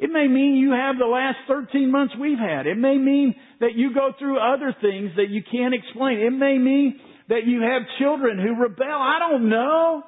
It 0.00 0.10
may 0.10 0.26
mean 0.26 0.56
you 0.56 0.72
have 0.72 0.96
the 0.96 1.04
last 1.04 1.36
13 1.46 1.92
months 1.92 2.14
we've 2.18 2.38
had. 2.38 2.66
It 2.66 2.78
may 2.78 2.96
mean 2.96 3.34
that 3.60 3.74
you 3.76 3.92
go 3.92 4.12
through 4.18 4.38
other 4.38 4.74
things 4.80 5.10
that 5.16 5.28
you 5.28 5.42
can't 5.42 5.74
explain. 5.74 6.20
It 6.20 6.30
may 6.30 6.56
mean 6.56 6.98
that 7.28 7.44
you 7.44 7.60
have 7.60 7.82
children 7.98 8.38
who 8.38 8.62
rebel. 8.62 8.86
I 8.86 9.18
don't 9.18 9.50
know. 9.50 10.02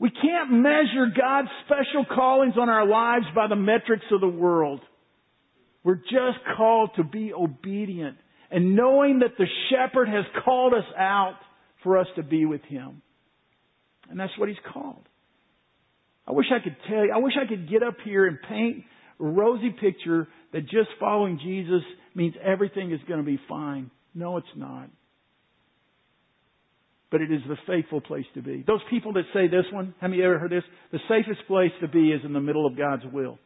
We 0.00 0.10
can't 0.10 0.50
measure 0.50 1.06
God's 1.16 1.46
special 1.64 2.04
callings 2.12 2.54
on 2.60 2.68
our 2.68 2.84
lives 2.84 3.26
by 3.36 3.46
the 3.46 3.54
metrics 3.54 4.04
of 4.10 4.20
the 4.20 4.26
world. 4.26 4.80
We're 5.84 5.94
just 5.94 6.42
called 6.56 6.90
to 6.96 7.04
be 7.04 7.32
obedient 7.32 8.16
and 8.50 8.74
knowing 8.74 9.20
that 9.20 9.38
the 9.38 9.46
shepherd 9.70 10.08
has 10.08 10.24
called 10.44 10.74
us 10.74 10.92
out 10.98 11.36
for 11.84 11.98
us 11.98 12.08
to 12.16 12.24
be 12.24 12.46
with 12.46 12.62
him. 12.62 13.00
And 14.10 14.18
that's 14.18 14.36
what 14.36 14.48
he's 14.48 14.58
called. 14.72 15.08
I 16.26 16.32
wish 16.32 16.46
I 16.50 16.62
could 16.62 16.76
tell 16.88 17.04
you, 17.04 17.12
I 17.14 17.18
wish 17.18 17.34
I 17.40 17.46
could 17.46 17.68
get 17.68 17.82
up 17.82 17.96
here 18.04 18.26
and 18.26 18.38
paint 18.48 18.84
a 19.20 19.24
rosy 19.24 19.70
picture 19.70 20.28
that 20.52 20.62
just 20.62 20.88
following 20.98 21.38
Jesus 21.42 21.82
means 22.14 22.34
everything 22.42 22.92
is 22.92 23.00
going 23.06 23.20
to 23.20 23.26
be 23.26 23.38
fine. 23.48 23.90
No, 24.14 24.36
it's 24.36 24.46
not. 24.56 24.88
But 27.10 27.20
it 27.20 27.30
is 27.30 27.42
the 27.46 27.56
faithful 27.66 28.00
place 28.00 28.24
to 28.34 28.42
be. 28.42 28.64
Those 28.66 28.80
people 28.90 29.12
that 29.14 29.24
say 29.32 29.46
this 29.48 29.66
one, 29.72 29.94
have 30.00 30.12
you 30.12 30.24
ever 30.24 30.38
heard 30.38 30.50
this? 30.50 30.64
The 30.92 30.98
safest 31.08 31.46
place 31.46 31.70
to 31.80 31.88
be 31.88 32.10
is 32.10 32.20
in 32.24 32.32
the 32.32 32.40
middle 32.40 32.66
of 32.66 32.76
God's 32.76 33.04
will. 33.12 33.38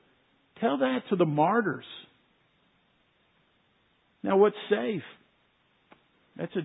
Tell 0.61 0.79
that 0.79 1.01
to 1.11 1.17
the 1.17 1.27
martyrs. 1.27 1.85
Now 4.23 4.37
what's 4.39 4.57
safe? 4.71 5.03
That's 6.37 6.55
a, 6.57 6.61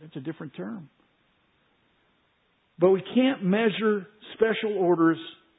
that's 0.00 0.16
a 0.16 0.20
different 0.20 0.54
term. 0.54 0.88
But 2.80 2.90
we 2.90 3.02
can't 3.14 3.44
measure 3.44 4.06
special 4.34 4.78
orders 4.78 5.18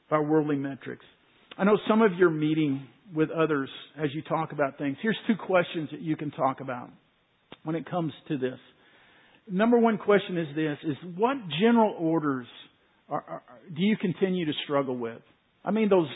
by 0.10 0.20
worldly 0.20 0.56
metrics. 0.56 1.06
I 1.58 1.64
know 1.64 1.78
some 1.88 2.02
of 2.02 2.14
you 2.18 2.28
are 2.28 2.32
meeting 2.32 2.88
with 3.14 3.30
others 3.30 3.70
as 4.02 4.10
you 4.14 4.24
talk 4.24 4.52
about 4.54 4.78
things. 4.78 4.98
Here's 5.02 5.18
two 5.28 5.36
questions 5.36 5.90
that 5.92 6.02
you 6.02 6.16
can 6.16 6.32
talk 6.32 6.62
about 6.62 6.90
when 7.64 7.76
it 7.76 7.90
comes 7.90 8.12
to 8.30 8.38
this. 8.38 8.58
Number 9.50 9.78
one 9.78 9.98
question 9.98 10.38
is 10.38 10.48
this, 10.56 10.78
is 10.84 10.98
what 11.16 11.38
general 11.62 11.96
orders 12.00 12.48
are, 13.10 13.24
are, 13.28 13.44
do 13.76 13.84
you 13.84 13.98
continue 13.98 14.46
to 14.46 14.54
struggle 14.64 14.98
with? 14.98 15.22
I 15.64 15.72
mean 15.72 15.90
those 15.90 16.08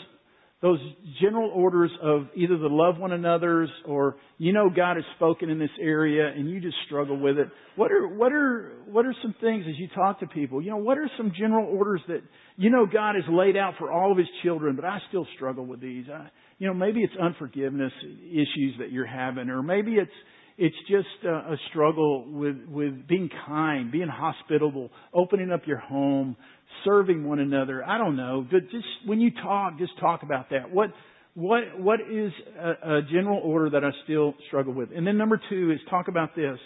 those 0.66 0.80
general 1.22 1.52
orders 1.54 1.92
of 2.02 2.24
either 2.36 2.58
the 2.58 2.68
love 2.68 2.98
one 2.98 3.12
another's 3.12 3.70
or 3.86 4.16
you 4.40 4.52
know 4.52 4.68
God 4.68 4.96
has 4.96 5.06
spoken 5.16 5.52
in 5.52 5.60
this 5.60 5.70
area 5.80 6.28
and 6.36 6.50
you 6.50 6.60
just 6.60 6.76
struggle 6.88 7.20
with 7.20 7.38
it. 7.38 7.50
What 7.76 7.92
are 7.92 8.08
what 8.08 8.34
are 8.34 8.72
what 8.88 9.06
are 9.06 9.14
some 9.22 9.36
things 9.40 9.66
as 9.70 9.78
you 9.78 9.88
talk 9.94 10.22
to 10.22 10.28
people? 10.28 10.64
You 10.64 10.72
know, 10.72 10.78
what 10.78 10.98
are 10.98 11.08
some 11.18 11.32
general 11.38 11.68
orders 11.68 12.02
that 12.08 12.22
you 12.58 12.72
know 12.72 12.88
God 12.92 13.14
has 13.14 13.26
laid 13.30 13.56
out 13.56 13.76
for 13.78 13.92
all 13.92 14.12
of 14.12 14.18
his 14.18 14.26
children, 14.42 14.76
but 14.76 14.86
I 14.86 14.98
still 15.10 15.28
struggle 15.36 15.68
with 15.68 15.82
these. 15.82 16.06
I, 16.12 16.30
you 16.58 16.66
know, 16.66 16.74
maybe 16.74 17.02
it's 17.02 17.14
unforgiveness 17.22 17.94
issues 18.04 18.74
that 18.80 18.92
you're 18.92 19.06
having 19.06 19.52
or 19.52 19.62
maybe 19.62 19.94
it's 19.94 20.10
it's 20.58 20.76
just 20.90 21.26
a, 21.26 21.54
a 21.54 21.58
struggle 21.70 22.26
with 22.32 22.58
with 22.68 23.08
being 23.08 23.30
kind, 23.46 23.92
being 23.92 24.08
hospitable, 24.08 24.90
opening 25.14 25.52
up 25.52 25.62
your 25.68 25.80
home, 25.80 26.38
serving 26.84 27.26
one 27.26 27.40
another. 27.40 27.84
I 27.84 27.98
don't 27.98 28.16
know. 28.16 28.46
But 28.50 28.70
just 28.72 28.86
when 29.06 29.20
you 29.20 29.32
talk, 29.32 29.78
just 29.78 30.00
talk 30.00 30.24
about 30.24 30.50
that. 30.52 30.72
What 30.72 30.92
what 31.34 31.78
what 31.78 32.00
is 32.00 32.32
a, 32.58 32.98
a 32.98 33.02
general 33.12 33.42
order 33.44 33.70
that 33.72 33.84
I 33.84 33.90
still 34.06 34.34
struggle 34.48 34.74
with? 34.74 34.90
And 34.96 35.06
then 35.06 35.18
number 35.18 35.40
two 35.50 35.72
is 35.72 35.80
talk 35.90 36.08
about 36.08 36.36
this. 36.36 36.58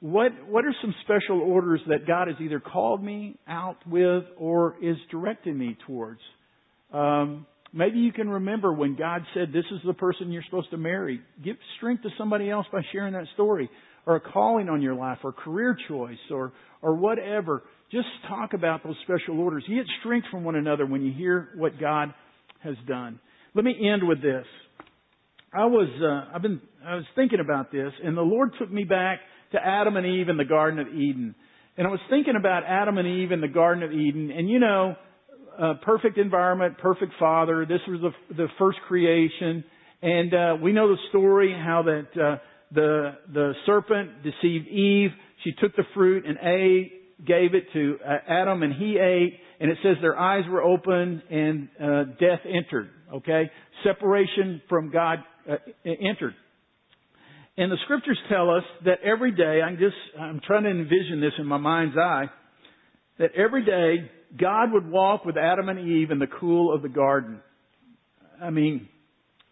What 0.00 0.32
what 0.48 0.64
are 0.64 0.74
some 0.80 0.94
special 1.04 1.40
orders 1.40 1.80
that 1.88 2.06
God 2.06 2.28
has 2.28 2.36
either 2.40 2.60
called 2.60 3.04
me 3.04 3.38
out 3.46 3.76
with 3.86 4.24
or 4.38 4.76
is 4.82 4.96
directing 5.10 5.58
me 5.58 5.76
towards? 5.86 6.20
Um, 6.92 7.46
maybe 7.72 7.98
you 7.98 8.12
can 8.12 8.28
remember 8.28 8.72
when 8.72 8.96
God 8.96 9.24
said, 9.34 9.52
"This 9.52 9.64
is 9.70 9.80
the 9.84 9.94
person 9.94 10.32
you're 10.32 10.44
supposed 10.44 10.70
to 10.70 10.76
marry." 10.76 11.20
Give 11.42 11.56
strength 11.76 12.02
to 12.02 12.10
somebody 12.18 12.50
else 12.50 12.66
by 12.72 12.80
sharing 12.92 13.12
that 13.14 13.26
story, 13.34 13.68
or 14.06 14.16
a 14.16 14.20
calling 14.20 14.68
on 14.68 14.82
your 14.82 14.94
life, 14.94 15.18
or 15.24 15.32
career 15.32 15.76
choice, 15.88 16.18
or 16.30 16.52
or 16.82 16.94
whatever. 16.94 17.62
Just 17.90 18.08
talk 18.28 18.52
about 18.52 18.82
those 18.82 18.96
special 19.04 19.40
orders. 19.40 19.64
You 19.66 19.76
get 19.76 19.86
strength 20.00 20.26
from 20.30 20.44
one 20.44 20.56
another 20.56 20.86
when 20.86 21.02
you 21.02 21.12
hear 21.12 21.50
what 21.56 21.78
God 21.78 22.12
has 22.60 22.76
done. 22.86 23.20
Let 23.54 23.64
me 23.64 23.74
end 23.92 24.06
with 24.06 24.20
this. 24.20 24.44
I 25.54 25.64
was, 25.64 25.88
uh, 26.02 26.34
I've 26.34 26.42
been, 26.42 26.60
I 26.84 26.96
was 26.96 27.04
thinking 27.14 27.40
about 27.40 27.72
this, 27.72 27.92
and 28.04 28.16
the 28.16 28.22
Lord 28.22 28.50
took 28.58 28.70
me 28.70 28.84
back 28.84 29.20
to 29.52 29.58
Adam 29.64 29.96
and 29.96 30.04
Eve 30.04 30.28
in 30.28 30.36
the 30.36 30.44
Garden 30.44 30.80
of 30.80 30.88
Eden. 30.88 31.34
And 31.78 31.86
I 31.86 31.90
was 31.90 32.00
thinking 32.10 32.34
about 32.36 32.64
Adam 32.66 32.98
and 32.98 33.06
Eve 33.06 33.32
in 33.32 33.40
the 33.40 33.48
Garden 33.48 33.82
of 33.82 33.92
Eden, 33.92 34.30
and 34.30 34.50
you 34.50 34.58
know, 34.58 34.96
uh, 35.58 35.74
perfect 35.82 36.18
environment, 36.18 36.78
perfect 36.78 37.12
father. 37.18 37.66
This 37.66 37.80
was 37.88 38.00
the, 38.00 38.34
the 38.34 38.46
first 38.58 38.78
creation, 38.86 39.64
and 40.02 40.34
uh, 40.34 40.56
we 40.62 40.72
know 40.72 40.88
the 40.88 40.98
story 41.10 41.52
how 41.52 41.82
that 41.82 42.22
uh, 42.22 42.36
the 42.72 43.16
the 43.32 43.52
serpent 43.64 44.22
deceived 44.22 44.68
Eve. 44.68 45.10
She 45.44 45.52
took 45.60 45.76
the 45.76 45.84
fruit 45.94 46.24
and 46.26 46.38
ate, 46.42 47.24
gave 47.26 47.54
it 47.54 47.64
to 47.72 47.98
uh, 48.04 48.16
Adam 48.28 48.62
and 48.62 48.74
he 48.74 48.98
ate, 48.98 49.38
and 49.60 49.70
it 49.70 49.78
says 49.82 49.96
their 50.00 50.18
eyes 50.18 50.44
were 50.50 50.62
open 50.62 51.22
and 51.30 51.68
uh, 51.80 52.04
death 52.18 52.40
entered. 52.44 52.90
Okay, 53.14 53.50
separation 53.84 54.60
from 54.68 54.90
God 54.90 55.18
entered. 55.84 56.34
And 57.58 57.72
the 57.72 57.78
scriptures 57.84 58.18
tell 58.28 58.50
us 58.50 58.64
that 58.84 58.98
every 59.02 59.32
day, 59.32 59.62
I'm 59.62 59.78
just, 59.78 59.96
I'm 60.20 60.40
trying 60.46 60.64
to 60.64 60.70
envision 60.70 61.20
this 61.20 61.32
in 61.38 61.46
my 61.46 61.56
mind's 61.56 61.96
eye, 61.96 62.26
that 63.18 63.30
every 63.34 63.64
day 63.64 64.10
God 64.38 64.72
would 64.72 64.90
walk 64.90 65.24
with 65.24 65.36
Adam 65.36 65.68
and 65.68 65.78
Eve 65.78 66.10
in 66.10 66.18
the 66.18 66.26
cool 66.26 66.74
of 66.74 66.82
the 66.82 66.88
garden. 66.88 67.40
I 68.42 68.50
mean, 68.50 68.88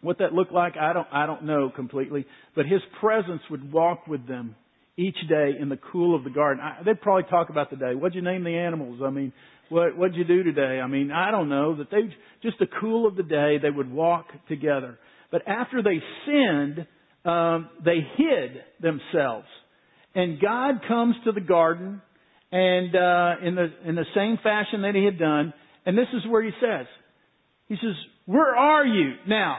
what 0.01 0.19
that 0.19 0.33
looked 0.33 0.51
like, 0.51 0.77
I 0.77 0.93
don't, 0.93 1.07
I 1.11 1.25
don't 1.25 1.45
know 1.45 1.71
completely, 1.75 2.25
but 2.55 2.65
His 2.65 2.81
presence 2.99 3.41
would 3.49 3.71
walk 3.71 4.07
with 4.07 4.27
them 4.27 4.55
each 4.97 5.17
day 5.27 5.51
in 5.59 5.69
the 5.69 5.79
cool 5.91 6.15
of 6.15 6.23
the 6.23 6.29
garden. 6.29 6.63
I, 6.63 6.83
they'd 6.83 7.01
probably 7.01 7.29
talk 7.29 7.49
about 7.49 7.69
the 7.69 7.75
day. 7.75 7.95
What'd 7.95 8.15
you 8.15 8.21
name 8.21 8.43
the 8.43 8.55
animals? 8.57 9.01
I 9.03 9.09
mean, 9.09 9.33
what 9.69 9.97
what'd 9.97 10.15
you 10.15 10.23
do 10.23 10.43
today? 10.43 10.79
I 10.79 10.87
mean, 10.87 11.11
I 11.11 11.31
don't 11.31 11.49
know. 11.49 11.75
That 11.75 11.89
they 11.89 12.01
just 12.43 12.59
the 12.59 12.67
cool 12.79 13.07
of 13.07 13.15
the 13.15 13.23
day 13.23 13.57
they 13.61 13.69
would 13.69 13.91
walk 13.91 14.27
together. 14.47 14.97
But 15.31 15.47
after 15.47 15.81
they 15.81 16.01
sinned, 16.25 16.87
um, 17.25 17.69
they 17.83 17.97
hid 18.15 18.61
themselves, 18.79 19.47
and 20.13 20.39
God 20.39 20.81
comes 20.87 21.15
to 21.25 21.31
the 21.31 21.41
garden, 21.41 22.01
and 22.55 22.95
uh, 22.95 23.45
in 23.45 23.55
the 23.55 23.67
in 23.85 23.95
the 23.95 24.05
same 24.15 24.37
fashion 24.41 24.83
that 24.83 24.95
He 24.95 25.03
had 25.03 25.19
done, 25.19 25.53
and 25.85 25.97
this 25.97 26.07
is 26.13 26.21
where 26.29 26.41
He 26.41 26.51
says, 26.61 26.85
He 27.67 27.75
says, 27.75 27.95
"Where 28.25 28.55
are 28.55 28.85
you 28.85 29.15
now?" 29.27 29.57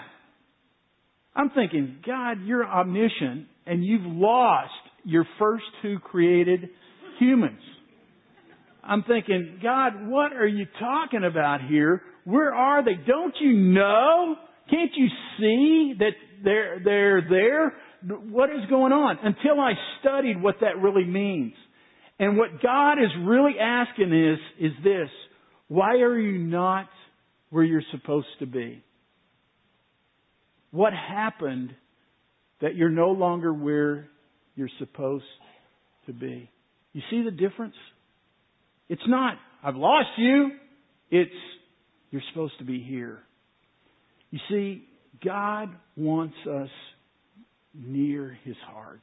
I'm 1.34 1.50
thinking, 1.50 1.98
God, 2.06 2.38
you're 2.46 2.66
omniscient, 2.66 3.48
and 3.66 3.84
you've 3.84 4.06
lost 4.06 4.72
your 5.04 5.26
first 5.38 5.64
two 5.82 5.98
created 5.98 6.70
humans. 7.18 7.60
I'm 8.82 9.02
thinking, 9.02 9.60
God, 9.62 10.08
what 10.08 10.32
are 10.32 10.46
you 10.46 10.66
talking 10.78 11.24
about 11.24 11.60
here? 11.68 12.00
Where 12.24 12.54
are 12.54 12.82
they? 12.82 12.94
Don't 13.06 13.34
you 13.38 13.52
know? 13.52 14.36
Can't 14.70 14.92
you 14.96 15.08
see 15.38 15.94
that 15.98 16.12
they're, 16.42 16.80
they're 16.82 17.26
there? 17.28 17.74
What 18.30 18.48
is 18.48 18.64
going 18.70 18.92
on? 18.92 19.18
Until 19.22 19.60
I 19.60 19.72
studied 20.00 20.40
what 20.40 20.56
that 20.62 20.80
really 20.80 21.04
means. 21.04 21.52
And 22.18 22.38
what 22.38 22.62
God 22.62 22.94
is 22.94 23.10
really 23.24 23.58
asking 23.60 24.12
is, 24.12 24.38
is 24.58 24.72
this, 24.82 25.08
Why 25.68 25.96
are 25.96 26.18
you 26.18 26.38
not 26.38 26.88
where 27.50 27.64
you're 27.64 27.82
supposed 27.92 28.26
to 28.40 28.46
be? 28.46 28.82
What 30.70 30.92
happened 30.92 31.74
that 32.60 32.74
you're 32.74 32.90
no 32.90 33.10
longer 33.10 33.52
where 33.52 34.08
you're 34.54 34.70
supposed 34.78 35.24
to 36.06 36.12
be? 36.12 36.50
You 36.92 37.02
see 37.10 37.22
the 37.22 37.30
difference? 37.30 37.74
It's 38.88 39.06
not, 39.06 39.36
I've 39.62 39.76
lost 39.76 40.08
you. 40.16 40.50
It's, 41.10 41.30
you're 42.10 42.22
supposed 42.32 42.54
to 42.58 42.64
be 42.64 42.82
here. 42.82 43.18
You 44.30 44.38
see, 44.48 44.84
God 45.24 45.70
wants 45.96 46.36
us 46.50 46.68
near 47.74 48.38
His 48.44 48.56
heart. 48.66 49.02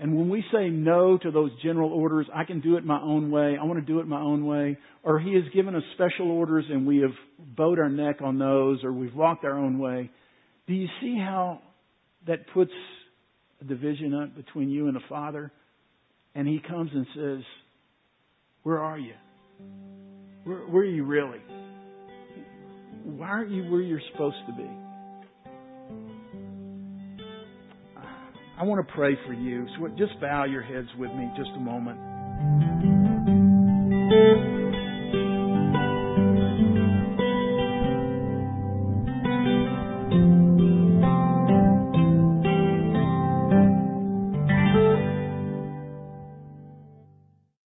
And 0.00 0.16
when 0.16 0.30
we 0.30 0.42
say 0.50 0.70
no 0.70 1.18
to 1.18 1.30
those 1.30 1.50
general 1.62 1.92
orders, 1.92 2.26
I 2.34 2.44
can 2.44 2.62
do 2.62 2.78
it 2.78 2.84
my 2.86 2.98
own 3.02 3.30
way, 3.30 3.58
I 3.60 3.64
want 3.64 3.78
to 3.80 3.84
do 3.84 4.00
it 4.00 4.06
my 4.06 4.20
own 4.20 4.46
way, 4.46 4.78
or 5.02 5.20
He 5.20 5.34
has 5.34 5.44
given 5.54 5.76
us 5.76 5.82
special 5.94 6.30
orders 6.30 6.64
and 6.70 6.86
we 6.86 6.98
have 6.98 7.10
bowed 7.38 7.78
our 7.78 7.90
neck 7.90 8.22
on 8.22 8.38
those, 8.38 8.82
or 8.82 8.94
we've 8.94 9.14
walked 9.14 9.44
our 9.44 9.58
own 9.58 9.78
way, 9.78 10.10
do 10.66 10.72
you 10.72 10.88
see 11.02 11.18
how 11.18 11.60
that 12.26 12.38
puts 12.54 12.70
a 13.60 13.64
division 13.64 14.14
up 14.14 14.34
between 14.34 14.70
you 14.70 14.86
and 14.86 14.96
the 14.96 15.02
Father? 15.06 15.52
And 16.34 16.48
He 16.48 16.62
comes 16.66 16.90
and 16.94 17.06
says, 17.14 17.44
Where 18.62 18.78
are 18.78 18.98
you? 18.98 19.12
Where, 20.44 20.60
where 20.60 20.82
are 20.82 20.86
you 20.86 21.04
really? 21.04 21.40
Why 23.04 23.26
aren't 23.26 23.50
you 23.50 23.70
where 23.70 23.82
you're 23.82 24.00
supposed 24.12 24.36
to 24.46 24.54
be? 24.54 24.89
I 28.58 28.64
want 28.64 28.86
to 28.86 28.92
pray 28.92 29.16
for 29.26 29.32
you. 29.32 29.66
So 29.78 29.88
just 29.96 30.20
bow 30.20 30.44
your 30.44 30.62
heads 30.62 30.88
with 30.98 31.10
me 31.12 31.30
just 31.36 31.50
a 31.56 31.60
moment. 31.60 31.98